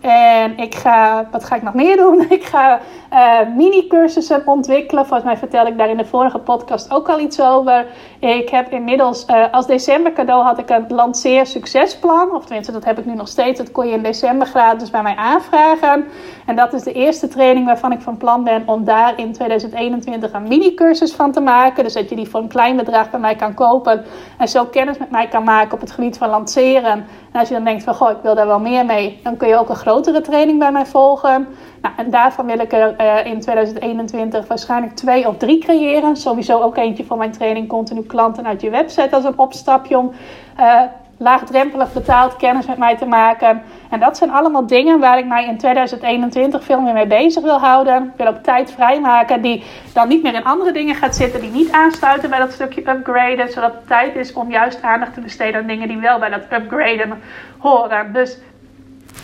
En 0.00 0.56
ik 0.56 0.74
ga, 0.74 1.28
wat 1.30 1.44
ga 1.44 1.56
ik 1.56 1.62
nog 1.62 1.74
meer 1.74 1.96
doen? 1.96 2.26
Ik 2.38 2.44
ga 2.44 2.80
uh, 3.12 3.56
mini-cursussen 3.56 4.42
ontwikkelen. 4.46 5.06
Volgens 5.06 5.28
mij 5.28 5.36
vertelde 5.36 5.70
ik 5.70 5.78
daar 5.78 5.88
in 5.88 5.96
de 5.96 6.04
vorige 6.04 6.38
podcast 6.38 6.90
ook 6.90 7.08
al 7.08 7.20
iets 7.20 7.40
over. 7.40 7.86
Ik 8.20 8.48
heb 8.48 8.72
inmiddels, 8.72 9.26
uh, 9.30 9.44
als 9.50 9.66
december 9.66 10.12
cadeau 10.12 10.42
had 10.42 10.58
ik 10.58 10.70
een 10.70 10.84
lanceer 10.88 11.46
succesplan. 11.46 12.34
Of 12.34 12.44
tenminste, 12.44 12.72
dat 12.72 12.84
heb 12.84 12.98
ik 12.98 13.04
nu 13.04 13.14
nog 13.14 13.28
steeds. 13.28 13.58
Dat 13.58 13.72
kon 13.72 13.86
je 13.86 13.92
in 13.92 14.02
december 14.02 14.46
gratis 14.46 14.90
bij 14.90 15.02
mij 15.02 15.14
aanvragen. 15.16 16.04
En 16.46 16.56
dat 16.56 16.72
is 16.72 16.82
de 16.82 16.92
eerste 16.92 17.28
training 17.28 17.66
waarvan 17.66 17.92
ik 17.92 18.00
van 18.00 18.16
plan 18.16 18.44
ben 18.44 18.62
om 18.66 18.84
daar 18.84 19.18
in 19.18 19.32
2021 19.32 20.32
een 20.32 20.48
mini-cursus 20.48 21.12
van 21.12 21.32
te 21.32 21.40
maken. 21.40 21.84
Dus 21.84 21.92
dat 21.92 22.08
je 22.08 22.16
die 22.16 22.28
voor 22.28 22.40
een 22.40 22.48
klein 22.48 22.76
bedrag 22.76 23.10
bij 23.10 23.20
mij 23.20 23.36
kan 23.36 23.54
kopen. 23.54 24.04
En 24.38 24.48
zo 24.48 24.64
kennis 24.64 24.98
met 24.98 25.10
mij 25.10 25.28
kan 25.28 25.44
maken 25.44 25.72
op 25.72 25.80
het 25.80 25.90
gebied 25.90 26.18
van 26.18 26.28
lanceren. 26.28 27.06
En 27.32 27.40
als 27.40 27.48
je 27.48 27.54
dan 27.54 27.64
denkt 27.64 27.84
van, 27.84 27.94
goh, 27.94 28.10
ik 28.10 28.22
wil 28.22 28.34
daar 28.34 28.46
wel 28.46 28.60
meer 28.60 28.84
mee. 28.84 29.20
Dan 29.22 29.36
kun 29.36 29.48
je 29.48 29.58
ook 29.58 29.68
een 29.68 29.76
grotere 29.76 30.20
training 30.20 30.58
bij 30.58 30.72
mij 30.72 30.86
volgen. 30.86 31.48
Nou, 31.82 31.94
en 31.96 32.10
daarvan 32.10 32.46
wil 32.46 32.58
ik 32.58 32.72
er 32.72 32.94
uh, 33.00 33.32
in 33.32 33.40
2021 33.40 34.46
waarschijnlijk 34.46 34.94
twee 34.94 35.28
of 35.28 35.36
drie 35.36 35.58
creëren. 35.58 36.16
Sowieso 36.16 36.60
ook 36.60 36.76
eentje 36.76 37.04
voor 37.04 37.16
mijn 37.16 37.32
training 37.32 37.68
Continu 37.68 38.02
Klanten 38.02 38.46
uit 38.46 38.60
je 38.60 38.70
website 38.70 39.14
als 39.14 39.24
een 39.24 39.38
opstapje 39.38 39.98
om 39.98 40.12
uh, 40.60 40.82
laagdrempelig 41.18 41.92
betaald 41.92 42.36
kennis 42.36 42.66
met 42.66 42.78
mij 42.78 42.96
te 42.96 43.06
maken. 43.06 43.62
En 43.90 44.00
dat 44.00 44.16
zijn 44.16 44.30
allemaal 44.30 44.66
dingen 44.66 45.00
waar 45.00 45.18
ik 45.18 45.26
mij 45.26 45.46
in 45.46 45.58
2021 45.58 46.64
veel 46.64 46.80
meer 46.80 46.92
mee 46.92 47.06
bezig 47.06 47.42
wil 47.42 47.58
houden. 47.58 48.04
Ik 48.04 48.10
wil 48.16 48.26
ook 48.26 48.42
tijd 48.42 48.70
vrijmaken 48.72 49.42
die 49.42 49.64
dan 49.92 50.08
niet 50.08 50.22
meer 50.22 50.34
in 50.34 50.44
andere 50.44 50.72
dingen 50.72 50.94
gaat 50.94 51.16
zitten. 51.16 51.40
Die 51.40 51.50
niet 51.50 51.72
aansluiten 51.72 52.30
bij 52.30 52.38
dat 52.38 52.52
stukje 52.52 52.90
upgraden. 52.90 53.48
Zodat 53.52 53.72
het 53.72 53.86
tijd 53.86 54.16
is 54.16 54.32
om 54.32 54.50
juist 54.50 54.82
aandacht 54.82 55.14
te 55.14 55.20
besteden 55.20 55.60
aan 55.60 55.66
dingen 55.66 55.88
die 55.88 55.98
wel 55.98 56.18
bij 56.18 56.30
dat 56.30 56.42
upgraden 56.52 57.22
horen. 57.58 58.12
Dus 58.12 58.38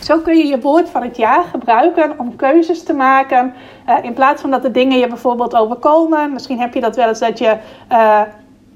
zo 0.01 0.19
kun 0.19 0.37
je 0.37 0.45
je 0.45 0.59
woord 0.59 0.89
van 0.89 1.01
het 1.01 1.17
jaar 1.17 1.43
gebruiken 1.43 2.19
om 2.19 2.35
keuzes 2.35 2.83
te 2.83 2.93
maken. 2.93 3.53
Uh, 3.89 3.95
in 4.01 4.13
plaats 4.13 4.41
van 4.41 4.51
dat 4.51 4.61
de 4.61 4.71
dingen 4.71 4.99
je 4.99 5.07
bijvoorbeeld 5.07 5.55
overkomen. 5.55 6.33
Misschien 6.33 6.59
heb 6.59 6.73
je 6.73 6.81
dat 6.81 6.95
wel 6.95 7.07
eens 7.07 7.19
dat 7.19 7.37
je. 7.37 7.57
Uh, 7.91 8.21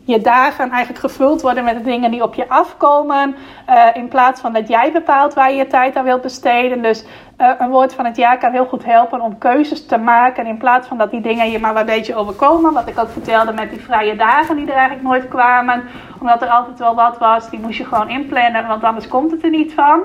je 0.04 0.22
dagen 0.22 0.70
eigenlijk 0.70 1.00
gevuld 1.00 1.42
worden 1.42 1.64
met 1.64 1.78
de 1.78 1.84
dingen 1.84 2.12
die 2.12 2.24
op 2.24 2.34
je 2.34 2.50
afkomen. 2.50 3.36
Uh, 3.70 3.86
in 3.94 4.08
plaats 4.08 4.42
van 4.42 4.54
dat 4.54 4.68
jij 4.68 4.92
bepaalt 4.92 5.34
waar 5.34 5.52
je 5.52 5.58
je 5.58 5.68
tijd 5.68 5.96
aan 5.96 6.04
wilt 6.04 6.22
besteden. 6.22 6.82
Dus 6.82 7.06
een 7.38 7.70
woord 7.70 7.94
van 7.94 8.06
het 8.06 8.16
jaar 8.16 8.38
kan 8.38 8.52
heel 8.52 8.66
goed 8.66 8.86
helpen 8.86 9.22
om 9.22 9.38
keuzes 9.38 9.86
te 9.86 9.98
maken. 9.98 10.46
In 10.46 10.58
plaats 10.58 10.88
van 10.88 10.98
dat 10.98 11.12
die 11.12 11.22
dingen 11.22 11.52
je 11.52 11.60
maar 11.60 11.76
een 11.76 11.86
beetje 11.86 12.16
overkomen. 12.16 12.74
Wat 12.74 12.88
ik 12.88 13.00
ook 13.00 13.10
vertelde 13.10 13.52
met 13.54 13.70
die 13.70 13.82
vrije 13.82 14.16
dagen 14.16 14.56
die 14.56 14.66
er 14.66 14.74
eigenlijk 14.74 15.08
nooit 15.08 15.28
kwamen. 15.28 15.84
Omdat 16.20 16.42
er 16.42 16.50
altijd 16.50 16.80
wel 16.80 16.96
wat 16.96 17.18
was. 17.18 17.50
Die 17.50 17.60
moest 17.60 17.78
je 17.78 17.86
gewoon 17.86 18.10
inplannen, 18.10 18.68
want 18.68 18.84
anders 18.84 19.08
komt 19.08 19.32
het 19.32 19.44
er 19.44 19.50
niet 19.50 19.74
van. 19.74 20.00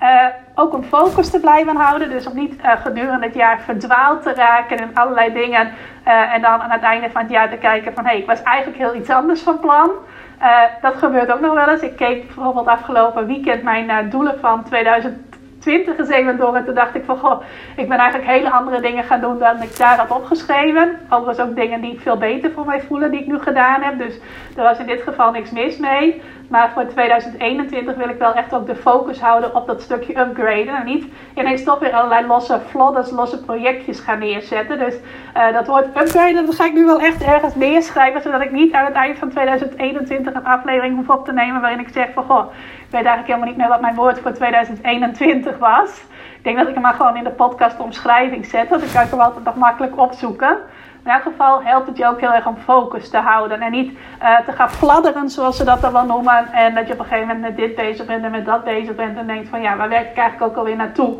uh, 0.00 0.26
ook 0.58 0.72
een 0.72 0.84
focus 0.84 1.30
te 1.30 1.40
blijven 1.40 1.76
houden. 1.76 2.10
Dus 2.10 2.26
om 2.26 2.34
niet 2.34 2.54
uh, 2.64 2.72
gedurende 2.82 3.26
het 3.26 3.34
jaar 3.34 3.60
verdwaald 3.60 4.22
te 4.22 4.34
raken 4.34 4.76
in 4.76 4.90
allerlei 4.94 5.32
dingen. 5.32 5.66
Uh, 6.06 6.34
en 6.34 6.42
dan 6.42 6.60
aan 6.60 6.70
het 6.70 6.82
einde 6.82 7.10
van 7.10 7.22
het 7.22 7.30
jaar 7.30 7.50
te 7.50 7.56
kijken 7.56 7.94
van 7.94 8.04
hé, 8.04 8.10
hey, 8.10 8.18
ik 8.18 8.26
was 8.26 8.42
eigenlijk 8.42 8.78
heel 8.78 8.94
iets 8.94 9.10
anders 9.10 9.42
van 9.42 9.58
plan. 9.58 9.90
dat 10.80 10.94
gebeurt 10.94 11.32
ook 11.32 11.40
nog 11.40 11.54
wel 11.54 11.68
eens. 11.68 11.82
Ik 11.82 11.96
keek 11.96 12.26
bijvoorbeeld 12.26 12.66
afgelopen 12.66 13.26
weekend 13.26 13.62
mijn 13.62 14.10
doelen 14.10 14.40
van 14.40 14.64
2020 14.64 15.28
20 15.58 15.98
is 15.98 16.08
even 16.08 16.36
door. 16.36 16.54
En 16.54 16.64
toen 16.64 16.74
dacht 16.74 16.94
ik 16.94 17.04
van, 17.04 17.18
goh, 17.18 17.42
ik 17.76 17.88
ben 17.88 17.98
eigenlijk 17.98 18.30
hele 18.30 18.50
andere 18.50 18.80
dingen 18.80 19.04
gaan 19.04 19.20
doen 19.20 19.38
dan 19.38 19.62
ik 19.62 19.76
daar 19.76 19.96
had 19.96 20.10
opgeschreven. 20.10 20.98
Overigens 21.10 21.48
ook 21.48 21.56
dingen 21.56 21.80
die 21.80 22.00
veel 22.00 22.16
beter 22.16 22.50
voor 22.50 22.66
mij 22.66 22.80
voelen, 22.80 23.10
die 23.10 23.20
ik 23.20 23.26
nu 23.26 23.38
gedaan 23.38 23.82
heb. 23.82 23.98
Dus 23.98 24.18
er 24.56 24.62
was 24.62 24.78
in 24.78 24.86
dit 24.86 25.02
geval 25.02 25.30
niks 25.30 25.50
mis 25.50 25.78
mee. 25.78 26.22
Maar 26.48 26.70
voor 26.70 26.86
2021 26.86 27.96
wil 27.96 28.08
ik 28.08 28.18
wel 28.18 28.34
echt 28.34 28.54
ook 28.54 28.66
de 28.66 28.76
focus 28.76 29.20
houden 29.20 29.54
op 29.54 29.66
dat 29.66 29.82
stukje 29.82 30.18
upgraden. 30.18 30.76
En 30.76 30.84
niet 30.84 31.06
ineens 31.34 31.64
toch 31.64 31.78
weer 31.78 31.92
allerlei 31.92 32.26
losse 32.26 32.60
flodders, 32.68 33.10
losse 33.10 33.44
projectjes 33.44 34.00
gaan 34.00 34.18
neerzetten. 34.18 34.78
Dus 34.78 34.94
uh, 35.36 35.52
dat 35.52 35.66
woord 35.66 35.86
upgraden, 35.86 36.46
dat 36.46 36.54
ga 36.54 36.64
ik 36.64 36.72
nu 36.72 36.84
wel 36.84 37.00
echt 37.00 37.22
ergens 37.22 37.54
neerschrijven. 37.54 38.22
Zodat 38.22 38.40
ik 38.40 38.50
niet 38.50 38.72
aan 38.72 38.84
het 38.84 38.94
eind 38.94 39.18
van 39.18 39.28
2021 39.30 40.34
een 40.34 40.44
aflevering 40.44 40.96
hoef 40.96 41.08
op 41.08 41.24
te 41.24 41.32
nemen 41.32 41.60
waarin 41.60 41.80
ik 41.80 41.88
zeg 41.92 42.08
van, 42.14 42.24
goh, 42.24 42.52
ik 42.52 42.90
weet 42.90 43.04
eigenlijk 43.04 43.26
helemaal 43.26 43.48
niet 43.48 43.56
meer 43.56 43.68
wat 43.68 43.80
mijn 43.80 43.94
woord 43.94 44.18
voor 44.18 44.32
2021 44.32 45.58
was. 45.58 45.90
Ik 46.36 46.44
denk 46.44 46.56
dat 46.56 46.68
ik 46.68 46.74
hem 46.74 46.82
maar 46.82 46.94
gewoon 46.94 47.16
in 47.16 47.24
de 47.24 47.30
podcast 47.30 47.78
omschrijving 47.78 48.46
zet. 48.46 48.68
Dan 48.68 48.80
kan 48.92 49.02
ik 49.02 49.10
hem 49.10 49.20
altijd 49.20 49.44
nog 49.44 49.56
makkelijk 49.56 49.98
opzoeken. 49.98 50.58
In 51.08 51.14
elk 51.14 51.22
geval 51.22 51.62
helpt 51.62 51.86
het 51.86 51.96
je 51.96 52.06
ook 52.06 52.20
heel 52.20 52.32
erg 52.32 52.46
om 52.46 52.56
focus 52.56 53.10
te 53.10 53.16
houden. 53.16 53.60
En 53.60 53.70
niet 53.70 53.92
uh, 54.22 54.40
te 54.40 54.52
gaan 54.52 54.70
fladderen, 54.70 55.30
zoals 55.30 55.56
ze 55.56 55.64
dat 55.64 55.80
dan 55.80 55.92
wel 55.92 56.04
noemen. 56.04 56.52
En 56.52 56.74
dat 56.74 56.86
je 56.86 56.92
op 56.92 56.98
een 56.98 57.04
gegeven 57.04 57.26
moment 57.26 57.44
met 57.44 57.56
dit 57.56 57.74
bezig 57.74 58.06
bent 58.06 58.24
en 58.24 58.30
met 58.30 58.44
dat 58.44 58.64
bezig 58.64 58.94
bent. 58.94 59.16
En 59.16 59.26
denkt 59.26 59.48
van 59.48 59.62
ja, 59.62 59.76
waar 59.76 59.88
werk 59.88 60.10
ik 60.10 60.16
eigenlijk 60.16 60.50
ook 60.50 60.58
alweer 60.58 60.76
naartoe? 60.76 61.16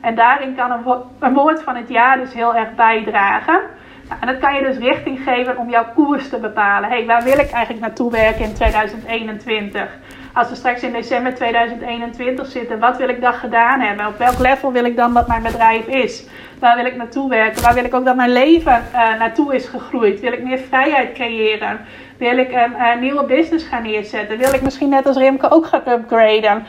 En 0.00 0.14
daarin 0.14 0.54
kan 0.54 0.72
een 1.18 1.34
woord 1.34 1.62
van 1.62 1.76
het 1.76 1.88
jaar 1.88 2.18
dus 2.18 2.32
heel 2.32 2.54
erg 2.54 2.74
bijdragen. 2.74 3.60
Nou, 4.08 4.20
en 4.20 4.26
dat 4.26 4.38
kan 4.38 4.54
je 4.54 4.62
dus 4.62 4.76
richting 4.76 5.20
geven 5.20 5.56
om 5.56 5.70
jouw 5.70 5.86
koers 5.94 6.28
te 6.28 6.38
bepalen. 6.38 6.88
hey, 6.88 7.06
waar 7.06 7.22
wil 7.22 7.38
ik 7.38 7.50
eigenlijk 7.50 7.80
naartoe 7.80 8.10
werken 8.10 8.44
in 8.44 8.54
2021? 8.54 9.98
Als 10.32 10.48
we 10.48 10.54
straks 10.54 10.82
in 10.82 10.92
december 10.92 11.34
2021 11.34 12.46
zitten, 12.46 12.78
wat 12.78 12.96
wil 12.96 13.08
ik 13.08 13.20
dan 13.20 13.32
gedaan 13.32 13.80
hebben? 13.80 14.06
Op 14.06 14.18
welk 14.18 14.38
level 14.38 14.72
wil 14.72 14.84
ik 14.84 14.96
dan 14.96 15.14
dat 15.14 15.28
mijn 15.28 15.42
bedrijf 15.42 15.86
is? 15.86 16.26
Waar 16.58 16.76
wil 16.76 16.84
ik 16.84 16.96
naartoe 16.96 17.28
werken? 17.28 17.62
Waar 17.62 17.74
wil 17.74 17.84
ik 17.84 17.94
ook 17.94 18.04
dat 18.04 18.16
mijn 18.16 18.32
leven 18.32 18.84
uh, 18.92 19.18
naartoe 19.18 19.54
is 19.54 19.66
gegroeid? 19.66 20.20
Wil 20.20 20.32
ik 20.32 20.42
meer 20.42 20.58
vrijheid 20.58 21.12
creëren? 21.12 21.80
Wil 22.16 22.38
ik 22.38 22.52
een, 22.52 22.80
een, 22.80 23.00
nieuwe 23.00 23.24
business 23.24 23.66
gaan 23.66 23.82
neerzetten? 23.82 24.38
Wil 24.38 24.54
ik 24.54 24.62
misschien 24.62 24.88
net 24.88 25.06
als 25.06 25.16
Rimke 25.16 25.50
ook 25.50 25.66
gaan 25.66 25.82
upgraden? 25.88 26.66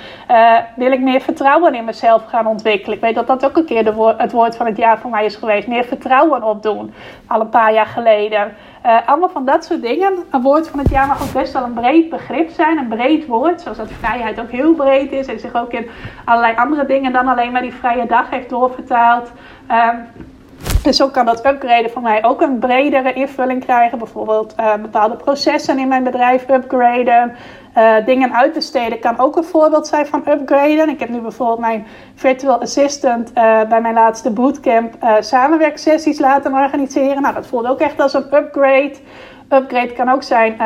Wil 0.75 0.91
ik 0.91 0.99
meer 0.99 1.21
vertrouwen 1.21 1.75
in 1.75 1.85
mezelf 1.85 2.25
gaan 2.25 2.47
ontwikkelen? 2.47 2.95
Ik 2.95 3.03
weet 3.03 3.15
dat 3.15 3.27
dat 3.27 3.45
ook 3.45 3.57
een 3.57 3.65
keer 3.65 3.83
de 3.83 4.13
het 4.17 4.31
woord 4.31 4.55
van 4.55 4.65
het 4.65 4.77
jaar 4.77 4.99
voor 4.99 5.09
mij 5.09 5.25
is 5.25 5.35
geweest. 5.35 5.67
Meer 5.67 5.83
vertrouwen 5.83 6.43
opdoen. 6.43 6.93
Al 7.27 7.41
een 7.41 7.49
paar 7.49 7.73
jaar 7.73 7.85
geleden. 7.85 8.55
Uh, 8.85 9.07
allemaal 9.07 9.29
van 9.29 9.45
dat 9.45 9.65
soort 9.65 9.81
dingen. 9.81 10.13
Een 10.29 10.41
woord 10.41 10.67
van 10.67 10.79
het 10.79 10.89
jaar 10.89 11.07
mag 11.07 11.21
ook 11.21 11.33
best 11.33 11.53
wel 11.53 11.63
een 11.63 11.73
breed 11.73 12.09
begrip 12.09 12.49
zijn. 12.49 12.77
Een 12.77 12.87
breed 12.87 13.25
woord. 13.25 13.61
Zoals 13.61 13.77
dat 13.77 13.91
vrijheid 13.91 14.39
ook 14.39 14.51
heel 14.51 14.73
breed 14.73 15.11
is. 15.11 15.27
En 15.27 15.39
zich 15.39 15.55
ook 15.55 15.71
in 15.71 15.89
allerlei 16.25 16.55
andere 16.55 16.85
dingen 16.85 17.11
dan 17.11 17.27
alleen 17.27 17.51
maar 17.51 17.61
die 17.61 17.73
vrije 17.73 18.05
dag 18.05 18.29
heeft 18.29 18.49
doorvertaald. 18.49 19.31
Uh, 19.71 19.89
dus 20.83 20.97
zo 20.97 21.09
kan 21.09 21.25
dat 21.25 21.45
upgraden 21.45 21.91
voor 21.91 22.01
mij 22.01 22.23
ook 22.23 22.41
een 22.41 22.59
bredere 22.59 23.13
invulling 23.13 23.63
krijgen. 23.65 23.97
Bijvoorbeeld 23.97 24.55
uh, 24.59 24.73
bepaalde 24.75 25.15
processen 25.15 25.79
in 25.79 25.87
mijn 25.87 26.03
bedrijf 26.03 26.49
upgraden. 26.49 27.35
Uh, 27.77 28.05
dingen 28.05 28.33
uitbesteden 28.33 28.99
kan 28.99 29.19
ook 29.19 29.35
een 29.35 29.43
voorbeeld 29.43 29.87
zijn 29.87 30.05
van 30.05 30.23
upgraden. 30.27 30.89
Ik 30.89 30.99
heb 30.99 31.09
nu 31.09 31.19
bijvoorbeeld 31.19 31.59
mijn 31.59 31.87
virtual 32.15 32.61
assistant 32.61 33.29
uh, 33.29 33.61
bij 33.69 33.81
mijn 33.81 33.93
laatste 33.93 34.31
bootcamp 34.31 34.93
samenwerksessies 35.19 36.19
laten 36.19 36.53
organiseren. 36.53 37.21
Nou, 37.21 37.33
dat 37.33 37.47
voelt 37.47 37.67
ook 37.67 37.79
echt 37.79 37.99
als 37.99 38.13
een 38.13 38.33
upgrade. 38.33 38.93
Upgrade 39.49 39.93
kan 39.93 40.09
ook 40.09 40.23
zijn 40.23 40.57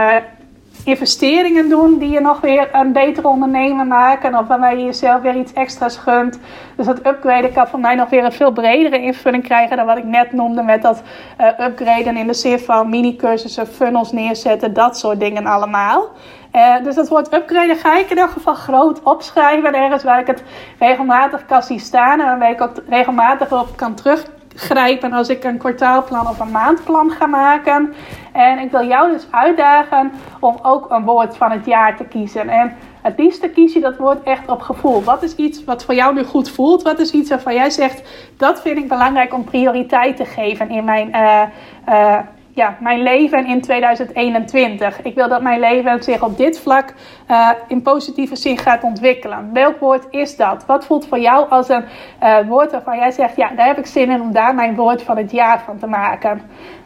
investeringen 0.86 1.70
doen 1.70 1.98
die 1.98 2.10
je 2.10 2.20
nog 2.20 2.42
weer 2.42 2.70
een 2.72 2.92
betere 2.92 3.28
ondernemer 3.28 3.88
maken. 3.88 4.38
Of 4.38 4.48
waarmee 4.48 4.78
je 4.78 4.84
jezelf 4.84 5.22
weer 5.22 5.36
iets 5.36 5.54
extra's 5.54 5.98
gunt. 5.98 6.40
Dus 6.76 6.86
dat 6.86 7.06
upgraden 7.08 7.54
kan 7.54 7.68
voor 7.68 7.80
mij 7.80 7.96
nog 7.96 8.10
weer 8.10 8.24
een 8.24 8.32
veel 8.32 8.52
bredere 8.52 9.02
invulling 9.02 9.44
krijgen 9.44 9.78
dan 9.78 9.86
wat 9.86 9.98
ik 9.98 10.04
net 10.04 10.32
noemde 10.32 10.64
met 10.64 10.82
dat 10.82 11.02
uh, 11.42 11.68
upgraden 11.68 12.18
in 12.18 12.28
de 12.28 12.34
zin 12.34 12.60
van 12.60 12.90
mini-cursussen, 12.90 13.68
funnels 13.68 14.12
neerzetten, 14.12 14.74
dat 14.74 14.98
soort 14.98 15.20
dingen 15.20 15.46
allemaal. 15.46 16.10
Uh, 16.56 16.84
dus 16.84 16.96
dat 16.96 17.10
woord 17.10 17.34
upgraden 17.34 17.76
ga 17.76 17.98
ik 17.98 18.04
in 18.04 18.10
ieder 18.10 18.30
geval 18.30 18.54
groot 18.54 19.04
opschrijven. 19.04 19.74
Ergens 19.74 20.04
waar 20.04 20.20
ik 20.20 20.28
het 20.28 20.44
regelmatig 20.80 21.46
kan 21.46 21.64
zien 21.64 21.80
staan. 21.80 22.20
En 22.20 22.40
waar 22.40 22.52
ik 22.52 22.62
ook 22.62 22.74
regelmatig 22.88 23.52
op 23.52 23.68
kan 23.76 23.94
terug 23.94 24.26
grijpen 24.56 25.14
als 25.14 25.30
ik 25.30 25.44
een 25.44 25.58
kwartaalplan 25.58 26.28
of 26.28 26.40
een 26.40 26.52
maandplan 26.52 27.12
ga 27.12 27.26
maken. 27.26 27.94
En 28.34 28.60
ik 28.60 28.72
wil 28.72 28.88
jou 28.88 29.12
dus 29.12 29.28
uitdagen 29.32 30.12
om 30.40 30.58
ook 30.62 30.92
een 30.92 31.04
woord 31.04 31.38
van 31.38 31.52
het 31.52 31.66
jaar 31.66 31.98
te 31.98 32.04
kiezen. 32.04 32.50
En 32.50 32.76
het 33.02 33.20
liefste 33.20 33.50
kies 33.50 33.74
je 33.74 33.80
dat 33.80 33.98
woord 33.98 34.24
echt 34.24 34.50
op 34.50 34.62
gevoel. 34.62 35.04
Wat 35.04 35.24
is 35.24 35.36
iets 35.36 35.64
wat 35.64 35.86
voor 35.86 35.96
jou 35.96 36.14
nu 36.14 36.24
goed 36.24 36.50
voelt? 36.50 36.82
Wat 36.82 37.00
is 37.00 37.12
iets 37.12 37.30
waarvan 37.30 37.54
jij 37.54 37.70
zegt, 37.70 38.30
dat 38.38 38.62
vind 38.62 38.78
ik 38.78 38.88
belangrijk 38.88 39.34
om 39.34 39.44
prioriteit 39.44 40.16
te 40.16 40.26
geven 40.26 40.70
in 40.70 40.84
mijn... 40.84 41.10
Uh, 41.16 41.42
uh, 41.90 42.20
ja, 42.54 42.78
mijn 42.80 43.04
leven 43.04 43.46
in 43.46 43.62
2021. 43.62 45.02
Ik 45.02 45.16
wil 45.16 45.30
dat 45.30 45.42
mijn 45.42 45.60
leven 45.60 46.04
zich 46.04 46.24
op 46.24 46.38
dit 46.38 46.60
vlak 46.60 46.94
uh, 47.30 47.50
in 47.68 47.82
positieve 47.82 48.36
zin 48.36 48.58
gaat 48.58 48.84
ontwikkelen. 48.84 49.50
Welk 49.54 49.80
woord 49.80 50.08
is 50.10 50.36
dat? 50.36 50.66
Wat 50.66 50.86
voelt 50.86 51.08
voor 51.08 51.20
jou 51.20 51.50
als 51.50 51.70
een 51.70 51.84
uh, 52.24 52.38
woord 52.48 52.72
waarvan 52.72 52.98
jij 52.98 53.12
zegt: 53.12 53.36
ja, 53.36 53.50
daar 53.56 53.68
heb 53.68 53.78
ik 53.78 53.86
zin 53.86 54.10
in 54.10 54.22
om 54.22 54.32
daar 54.32 54.56
mijn 54.56 54.76
woord 54.76 55.02
van 55.02 55.18
het 55.18 55.32
jaar 55.32 55.62
van 55.66 55.78
te 55.78 55.88
maken? 55.88 56.42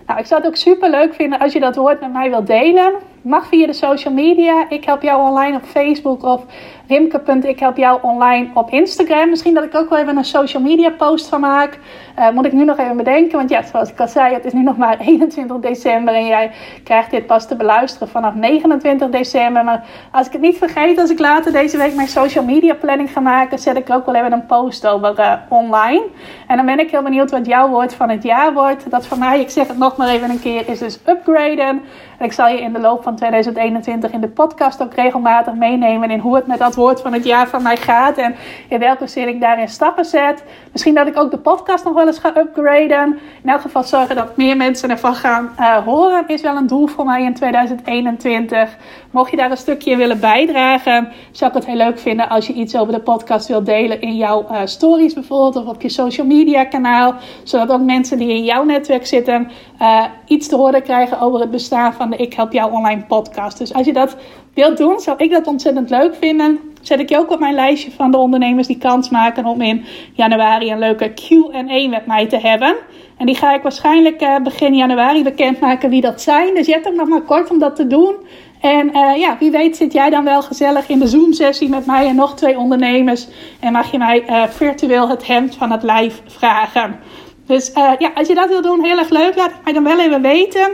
Nou, 0.08 0.20
ik 0.20 0.26
zou 0.26 0.42
het 0.42 0.50
ook 0.50 0.56
super 0.56 0.90
leuk 0.90 1.14
vinden 1.14 1.40
als 1.40 1.54
je 1.54 1.60
dat 1.60 1.76
woord 1.76 2.02
met 2.02 2.14
mij 2.14 2.30
wilt 2.30 2.48
delen. 2.48 2.94
Mag 3.22 3.48
via 3.48 3.66
de 3.66 3.74
social 3.74 4.14
media. 4.14 4.66
Ik 4.70 4.86
help 4.86 5.02
jou 5.02 5.30
online 5.30 5.58
op 5.58 5.64
Facebook 5.64 6.24
of 6.24 6.46
Rimke.ik 6.88 7.60
help 7.60 7.78
jou 7.78 8.00
online 8.02 8.50
op 8.54 8.70
Instagram. 8.70 9.30
Misschien 9.30 9.54
dat 9.54 9.64
ik 9.64 9.76
ook 9.76 9.90
wel 9.90 10.00
even 10.00 10.18
een 10.18 10.26
social 10.26 10.64
media 10.64 10.90
post 10.90 11.28
van 11.28 11.40
maak. 11.40 11.80
Uh, 12.20 12.30
moet 12.30 12.46
ik 12.46 12.54
nu 12.54 12.64
nog 12.64 12.78
even 12.78 12.98
bedenken. 12.98 13.38
Want 13.38 13.50
ja, 13.50 13.64
zoals 13.64 13.90
ik 13.90 14.00
al 14.00 14.08
zei, 14.08 14.34
het 14.34 14.46
is 14.46 14.54
nu 14.54 14.64
nog 14.64 14.78
maar 14.78 14.98
21 15.08 15.58
december. 15.60 16.14
En 16.14 16.26
jij 16.26 16.52
krijgt 16.84 17.12
dit 17.12 17.26
pas 17.26 17.48
te 17.48 17.56
beluisteren 17.56 18.08
vanaf 18.08 18.34
29 18.34 19.10
december. 19.10 19.64
Maar 19.64 19.86
als 20.12 20.28
ik 20.28 20.32
het 20.32 20.42
niet 20.42 20.58
vergeet, 20.58 21.00
als 21.00 21.10
ik 21.10 21.20
later 21.20 21.52
deze 21.52 21.78
week 21.78 21.96
mijn 21.96 22.08
social 22.08 22.44
media 22.44 22.74
planning 22.74 23.12
ga 23.12 23.20
maken, 23.20 23.60
zet 23.60 23.78
ik 23.78 23.90
ook 23.90 24.06
wel 24.06 24.16
even 24.16 24.32
een 24.32 24.46
post 24.46 24.88
over 24.88 25.20
uh, 25.20 25.34
online. 25.50 26.04
En 26.48 26.58
dan 26.58 26.66
ben 26.66 26.80
ik 26.80 26.92
heel 26.92 27.04
benieuwd 27.04 27.32
wat 27.32 27.46
jouw 27.46 27.70
woord 27.70 27.94
van 27.94 28.10
het 28.10 28.24
jaar 28.24 28.54
wordt. 28.54 28.90
Dat 28.90 29.08
voor 29.08 29.18
mij, 29.18 29.40
ik 29.40 29.50
zeg 29.50 29.68
het 29.68 29.78
nog 29.78 29.98
maar 29.98 30.08
even 30.08 30.30
een 30.30 30.40
keer, 30.40 30.70
is 30.70 30.80
dus 30.80 31.00
upgraden. 31.08 31.82
En 32.18 32.26
ik 32.26 32.34
zal 32.34 32.48
je 32.48 32.62
in 32.62 32.74
de 32.74 32.80
loop 32.80 33.04
van 33.04 33.16
2021 33.16 34.12
in 34.12 34.22
de 34.22 34.28
podcast 34.28 34.82
ook 34.82 34.94
regelmatig 34.94 35.54
meenemen 35.54 36.12
in 36.12 36.20
hoe 36.20 36.36
het 36.36 36.48
met 36.48 36.60
dat 36.60 36.76
woord 36.78 37.02
van 37.02 37.14
het 37.14 37.26
jaar 37.26 37.48
van 37.48 37.64
mij 37.64 37.78
gaat. 37.78 38.18
En 38.18 38.36
in 38.70 38.80
welke 38.80 39.08
zin 39.08 39.28
ik 39.28 39.42
daarin 39.42 39.70
stappen 39.70 40.06
zet. 40.06 40.44
Misschien 40.72 40.94
dat 40.94 41.08
ik 41.08 41.18
ook 41.18 41.32
de 41.32 41.38
podcast 41.38 41.84
nog 41.84 41.94
wel 41.94 42.08
eens 42.08 42.20
ga 42.20 42.38
upgraden. 42.38 43.20
In 43.44 43.50
elk 43.50 43.62
geval 43.62 43.84
zorgen 43.84 44.16
dat 44.16 44.38
meer 44.38 44.58
mensen 44.58 44.90
ervan 44.90 45.16
gaan 45.16 45.56
uh, 45.60 45.78
horen. 45.78 46.28
Is 46.28 46.42
wel 46.42 46.56
een 46.56 46.68
doel 46.68 46.88
voor 46.88 47.06
mij 47.06 47.24
in 47.24 47.34
2021. 47.34 48.78
Mocht 49.12 49.32
je 49.32 49.38
daar 49.38 49.52
een 49.52 49.58
stukje 49.58 49.92
in 49.92 49.98
willen 49.98 50.20
bijdragen, 50.20 51.12
zou 51.32 51.52
ik 51.52 51.58
het 51.58 51.66
heel 51.66 51.76
leuk 51.76 52.00
vinden 52.00 52.30
als 52.30 52.48
je 52.48 52.54
iets 52.54 52.76
over 52.76 52.94
de 52.94 53.00
podcast 53.00 53.48
wilt 53.48 53.66
delen 53.66 54.02
in 54.02 54.16
jouw 54.16 54.46
uh, 54.52 54.62
stories 54.66 55.14
bijvoorbeeld. 55.14 55.56
Of 55.66 55.74
op 55.74 55.82
je 55.82 55.90
social 55.90 56.28
media 56.28 56.66
kanaal. 56.66 57.16
Zodat 57.44 57.72
ook 57.72 57.82
mensen 57.82 58.18
die 58.18 58.30
in 58.30 58.44
jouw 58.44 58.64
netwerk 58.64 59.06
zitten 59.06 59.52
uh, 59.82 60.06
iets 60.26 60.48
te 60.48 60.56
horen 60.56 60.84
krijgen 60.84 61.20
over 61.20 61.40
het 61.40 61.52
bestaan 61.52 61.94
van 61.94 62.10
de 62.10 62.18
Ik 62.18 62.34
Help 62.34 62.52
Jou 62.52 62.72
Online 62.72 63.04
podcast. 63.08 63.58
Dus 63.58 63.74
als 63.74 63.86
je 63.86 63.94
dat 63.94 64.16
wilt 64.54 64.78
doen, 64.78 65.00
zou 65.00 65.18
ik 65.18 65.32
dat 65.32 65.48
ontzettend 65.48 65.90
leuk 65.90 66.16
vinden. 66.16 66.67
Zet 66.82 67.00
ik 67.00 67.10
je 67.10 67.18
ook 67.18 67.32
op 67.32 67.40
mijn 67.40 67.56
lijstje 67.56 67.92
van 67.92 68.12
de 68.12 68.18
ondernemers 68.18 68.68
die 68.68 68.78
kans 68.78 69.10
maken 69.10 69.46
om 69.46 69.62
in 69.62 69.86
januari 70.14 70.72
een 70.72 70.80
leuke 70.80 71.14
QA 71.14 71.90
met 71.90 72.06
mij 72.06 72.28
te 72.28 72.38
hebben. 72.38 72.76
En 73.18 73.26
die 73.26 73.36
ga 73.36 73.54
ik 73.54 73.62
waarschijnlijk 73.62 74.22
uh, 74.22 74.36
begin 74.44 74.76
januari 74.76 75.24
bekendmaken 75.24 75.90
wie 75.90 76.02
dat 76.02 76.22
zijn. 76.22 76.56
Dus 76.56 76.66
je 76.66 76.74
hebt 76.74 76.88
ook 76.88 76.96
nog 76.96 77.08
maar 77.08 77.22
kort 77.22 77.50
om 77.50 77.60
dat 77.60 77.76
te 77.76 77.88
doen. 77.88 78.16
En 78.62 78.88
uh, 78.88 79.18
ja, 79.18 79.36
wie 79.40 79.52
weet 79.52 79.78
zit 79.78 79.94
jij 79.94 80.10
dan 80.10 80.24
wel 80.24 80.42
gezellig 80.42 80.90
in 80.90 81.00
de 81.00 81.08
Zoom-sessie 81.08 81.70
met 81.70 81.86
mij 81.86 82.08
en 82.08 82.16
nog 82.16 82.36
twee 82.36 82.58
ondernemers. 82.58 83.28
En 83.60 83.72
mag 83.72 83.92
je 83.92 83.98
mij 83.98 84.24
uh, 84.30 84.44
virtueel 84.44 85.10
het 85.10 85.28
hemd 85.28 85.56
van 85.56 85.72
het 85.72 85.84
lijf 85.84 86.22
vragen. 86.26 87.00
Dus 87.46 87.72
ja, 87.74 88.12
als 88.16 88.28
je 88.28 88.36
dat 88.36 88.50
wil 88.50 88.62
doen, 88.62 88.84
heel 88.84 88.98
erg 88.98 89.10
leuk. 89.10 89.36
Laat 89.36 89.52
het 89.52 89.64
mij 89.64 89.74
dan 89.74 89.84
wel 89.84 90.00
even 90.00 90.22
weten. 90.22 90.72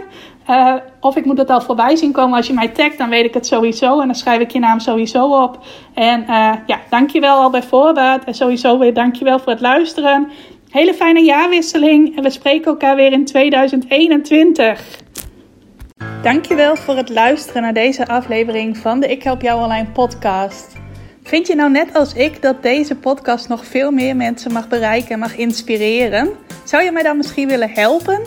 Uh, 0.50 0.76
of 1.00 1.16
ik 1.16 1.26
moet 1.26 1.38
het 1.38 1.50
al 1.50 1.62
voorbij 1.62 1.96
zien 1.96 2.12
komen. 2.12 2.38
Als 2.38 2.48
je 2.48 2.54
mij 2.54 2.68
tagt, 2.68 2.98
dan 2.98 3.10
weet 3.10 3.26
ik 3.26 3.34
het 3.34 3.48
sowieso. 3.48 4.00
En 4.00 4.06
dan 4.06 4.16
schrijf 4.16 4.40
ik 4.40 4.52
je 4.52 4.60
naam 4.60 4.80
sowieso 4.80 5.44
op. 5.44 5.60
En 5.94 6.22
uh, 6.22 6.54
ja, 6.66 6.80
dankjewel 6.90 7.36
al 7.36 7.50
bij 7.50 7.64
voorbaat. 7.64 8.24
En 8.24 8.34
sowieso 8.34 8.78
weer 8.78 8.94
dankjewel 8.94 9.40
voor 9.40 9.52
het 9.52 9.62
luisteren. 9.62 10.32
Hele 10.70 10.94
fijne 10.94 11.22
jaarwisseling. 11.22 12.18
En 12.18 12.24
we 12.24 12.30
spreken 12.30 12.66
elkaar 12.66 12.96
weer 12.96 13.12
in 13.12 13.26
2021. 13.26 15.02
Dankjewel 16.22 16.76
voor 16.76 16.96
het 16.96 17.10
luisteren 17.10 17.62
naar 17.62 17.74
deze 17.74 18.08
aflevering 18.08 18.78
van 18.78 19.00
de 19.00 19.08
Ik 19.08 19.24
Help 19.24 19.42
Jou 19.42 19.64
Online 19.64 19.88
podcast. 19.94 20.82
Vind 21.24 21.48
je 21.48 21.56
nou 21.56 21.72
net 21.72 21.94
als 21.94 22.14
ik 22.14 22.42
dat 22.42 22.64
deze 22.64 22.96
podcast 22.96 23.48
nog 23.48 23.66
veel 23.66 23.92
meer 23.92 24.16
mensen 24.16 24.52
mag 24.52 24.68
bereiken 24.68 25.10
en 25.10 25.20
mag 25.20 25.36
inspireren? 25.36 26.30
Zou 26.64 26.84
je 26.84 26.92
mij 26.92 27.04
dan 27.04 27.18
misschien 27.18 27.48
willen 27.48 27.70
helpen? 27.70 28.22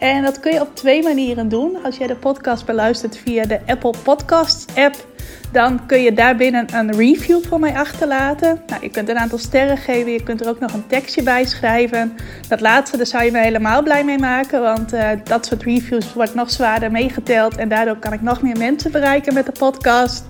En 0.00 0.22
dat 0.22 0.40
kun 0.40 0.52
je 0.52 0.60
op 0.60 0.76
twee 0.76 1.02
manieren 1.02 1.48
doen. 1.48 1.76
Als 1.84 1.96
jij 1.96 2.06
de 2.06 2.16
podcast 2.16 2.66
beluistert 2.66 3.16
via 3.16 3.44
de 3.44 3.60
Apple 3.66 3.94
Podcasts 4.02 4.64
app, 4.74 5.06
dan 5.52 5.86
kun 5.86 6.02
je 6.02 6.12
daarbinnen 6.12 6.74
een 6.74 6.92
review 6.96 7.44
voor 7.44 7.60
mij 7.60 7.74
achterlaten. 7.74 8.62
Nou, 8.66 8.82
je 8.82 8.90
kunt 8.90 9.08
een 9.08 9.18
aantal 9.18 9.38
sterren 9.38 9.76
geven, 9.76 10.12
je 10.12 10.22
kunt 10.22 10.40
er 10.40 10.48
ook 10.48 10.60
nog 10.60 10.72
een 10.72 10.86
tekstje 10.86 11.22
bij 11.22 11.44
schrijven. 11.44 12.16
Dat 12.48 12.60
laatste, 12.60 12.96
daar 12.96 13.06
zou 13.06 13.24
je 13.24 13.30
me 13.30 13.38
helemaal 13.38 13.82
blij 13.82 14.04
mee 14.04 14.18
maken, 14.18 14.60
want 14.60 14.94
uh, 14.94 15.08
dat 15.24 15.46
soort 15.46 15.62
reviews 15.62 16.12
wordt 16.12 16.34
nog 16.34 16.50
zwaarder 16.50 16.90
meegeteld 16.90 17.56
en 17.56 17.68
daardoor 17.68 17.96
kan 17.96 18.12
ik 18.12 18.22
nog 18.22 18.42
meer 18.42 18.58
mensen 18.58 18.92
bereiken 18.92 19.34
met 19.34 19.46
de 19.46 19.52
podcast. 19.52 20.24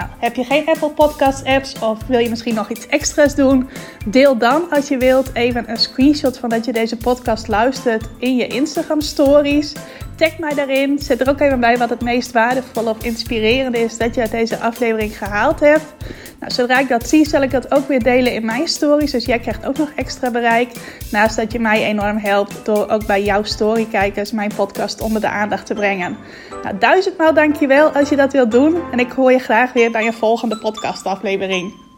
Nou, 0.00 0.12
heb 0.18 0.34
je 0.34 0.44
geen 0.44 0.66
Apple 0.66 0.90
Podcast 0.90 1.44
apps 1.44 1.78
of 1.78 1.98
wil 2.06 2.18
je 2.18 2.28
misschien 2.28 2.54
nog 2.54 2.70
iets 2.70 2.86
extra's 2.86 3.34
doen? 3.34 3.68
Deel 4.06 4.38
dan 4.38 4.70
als 4.70 4.88
je 4.88 4.96
wilt 4.96 5.34
even 5.34 5.70
een 5.70 5.76
screenshot 5.76 6.38
van 6.38 6.48
dat 6.48 6.64
je 6.64 6.72
deze 6.72 6.96
podcast 6.96 7.48
luistert 7.48 8.08
in 8.18 8.36
je 8.36 8.46
Instagram 8.46 9.00
stories. 9.00 9.72
Tag 10.20 10.38
mij 10.38 10.54
daarin. 10.54 10.98
Zet 10.98 11.20
er 11.20 11.28
ook 11.28 11.40
even 11.40 11.60
bij 11.60 11.78
wat 11.78 11.90
het 11.90 12.02
meest 12.02 12.32
waardevol 12.32 12.84
of 12.84 13.04
inspirerend 13.04 13.76
is 13.76 13.98
dat 13.98 14.14
je 14.14 14.20
uit 14.20 14.30
deze 14.30 14.58
aflevering 14.58 15.18
gehaald 15.18 15.60
hebt. 15.60 15.94
Nou, 16.40 16.52
zodra 16.52 16.78
ik 16.78 16.88
dat 16.88 17.08
zie, 17.08 17.28
zal 17.28 17.42
ik 17.42 17.50
dat 17.50 17.74
ook 17.74 17.88
weer 17.88 18.02
delen 18.02 18.32
in 18.32 18.44
mijn 18.44 18.68
stories. 18.68 19.10
Dus 19.10 19.24
jij 19.24 19.38
krijgt 19.38 19.66
ook 19.66 19.78
nog 19.78 19.90
extra 19.94 20.30
bereik. 20.30 20.72
Naast 21.10 21.36
dat 21.36 21.52
je 21.52 21.60
mij 21.60 21.84
enorm 21.84 22.16
helpt 22.16 22.64
door 22.64 22.88
ook 22.88 23.06
bij 23.06 23.22
jouw 23.22 23.42
storykijkers 23.42 24.32
mijn 24.32 24.50
podcast 24.56 25.00
onder 25.00 25.20
de 25.20 25.28
aandacht 25.28 25.66
te 25.66 25.74
brengen. 25.74 26.16
Nou, 26.62 26.78
duizendmaal 26.78 27.34
dankjewel 27.34 27.88
als 27.88 28.08
je 28.08 28.16
dat 28.16 28.32
wilt 28.32 28.50
doen. 28.50 28.76
En 28.92 28.98
ik 28.98 29.10
hoor 29.12 29.32
je 29.32 29.38
graag 29.38 29.72
weer 29.72 29.90
bij 29.90 30.04
je 30.04 30.12
volgende 30.12 30.58
podcastaflevering. 30.58 31.89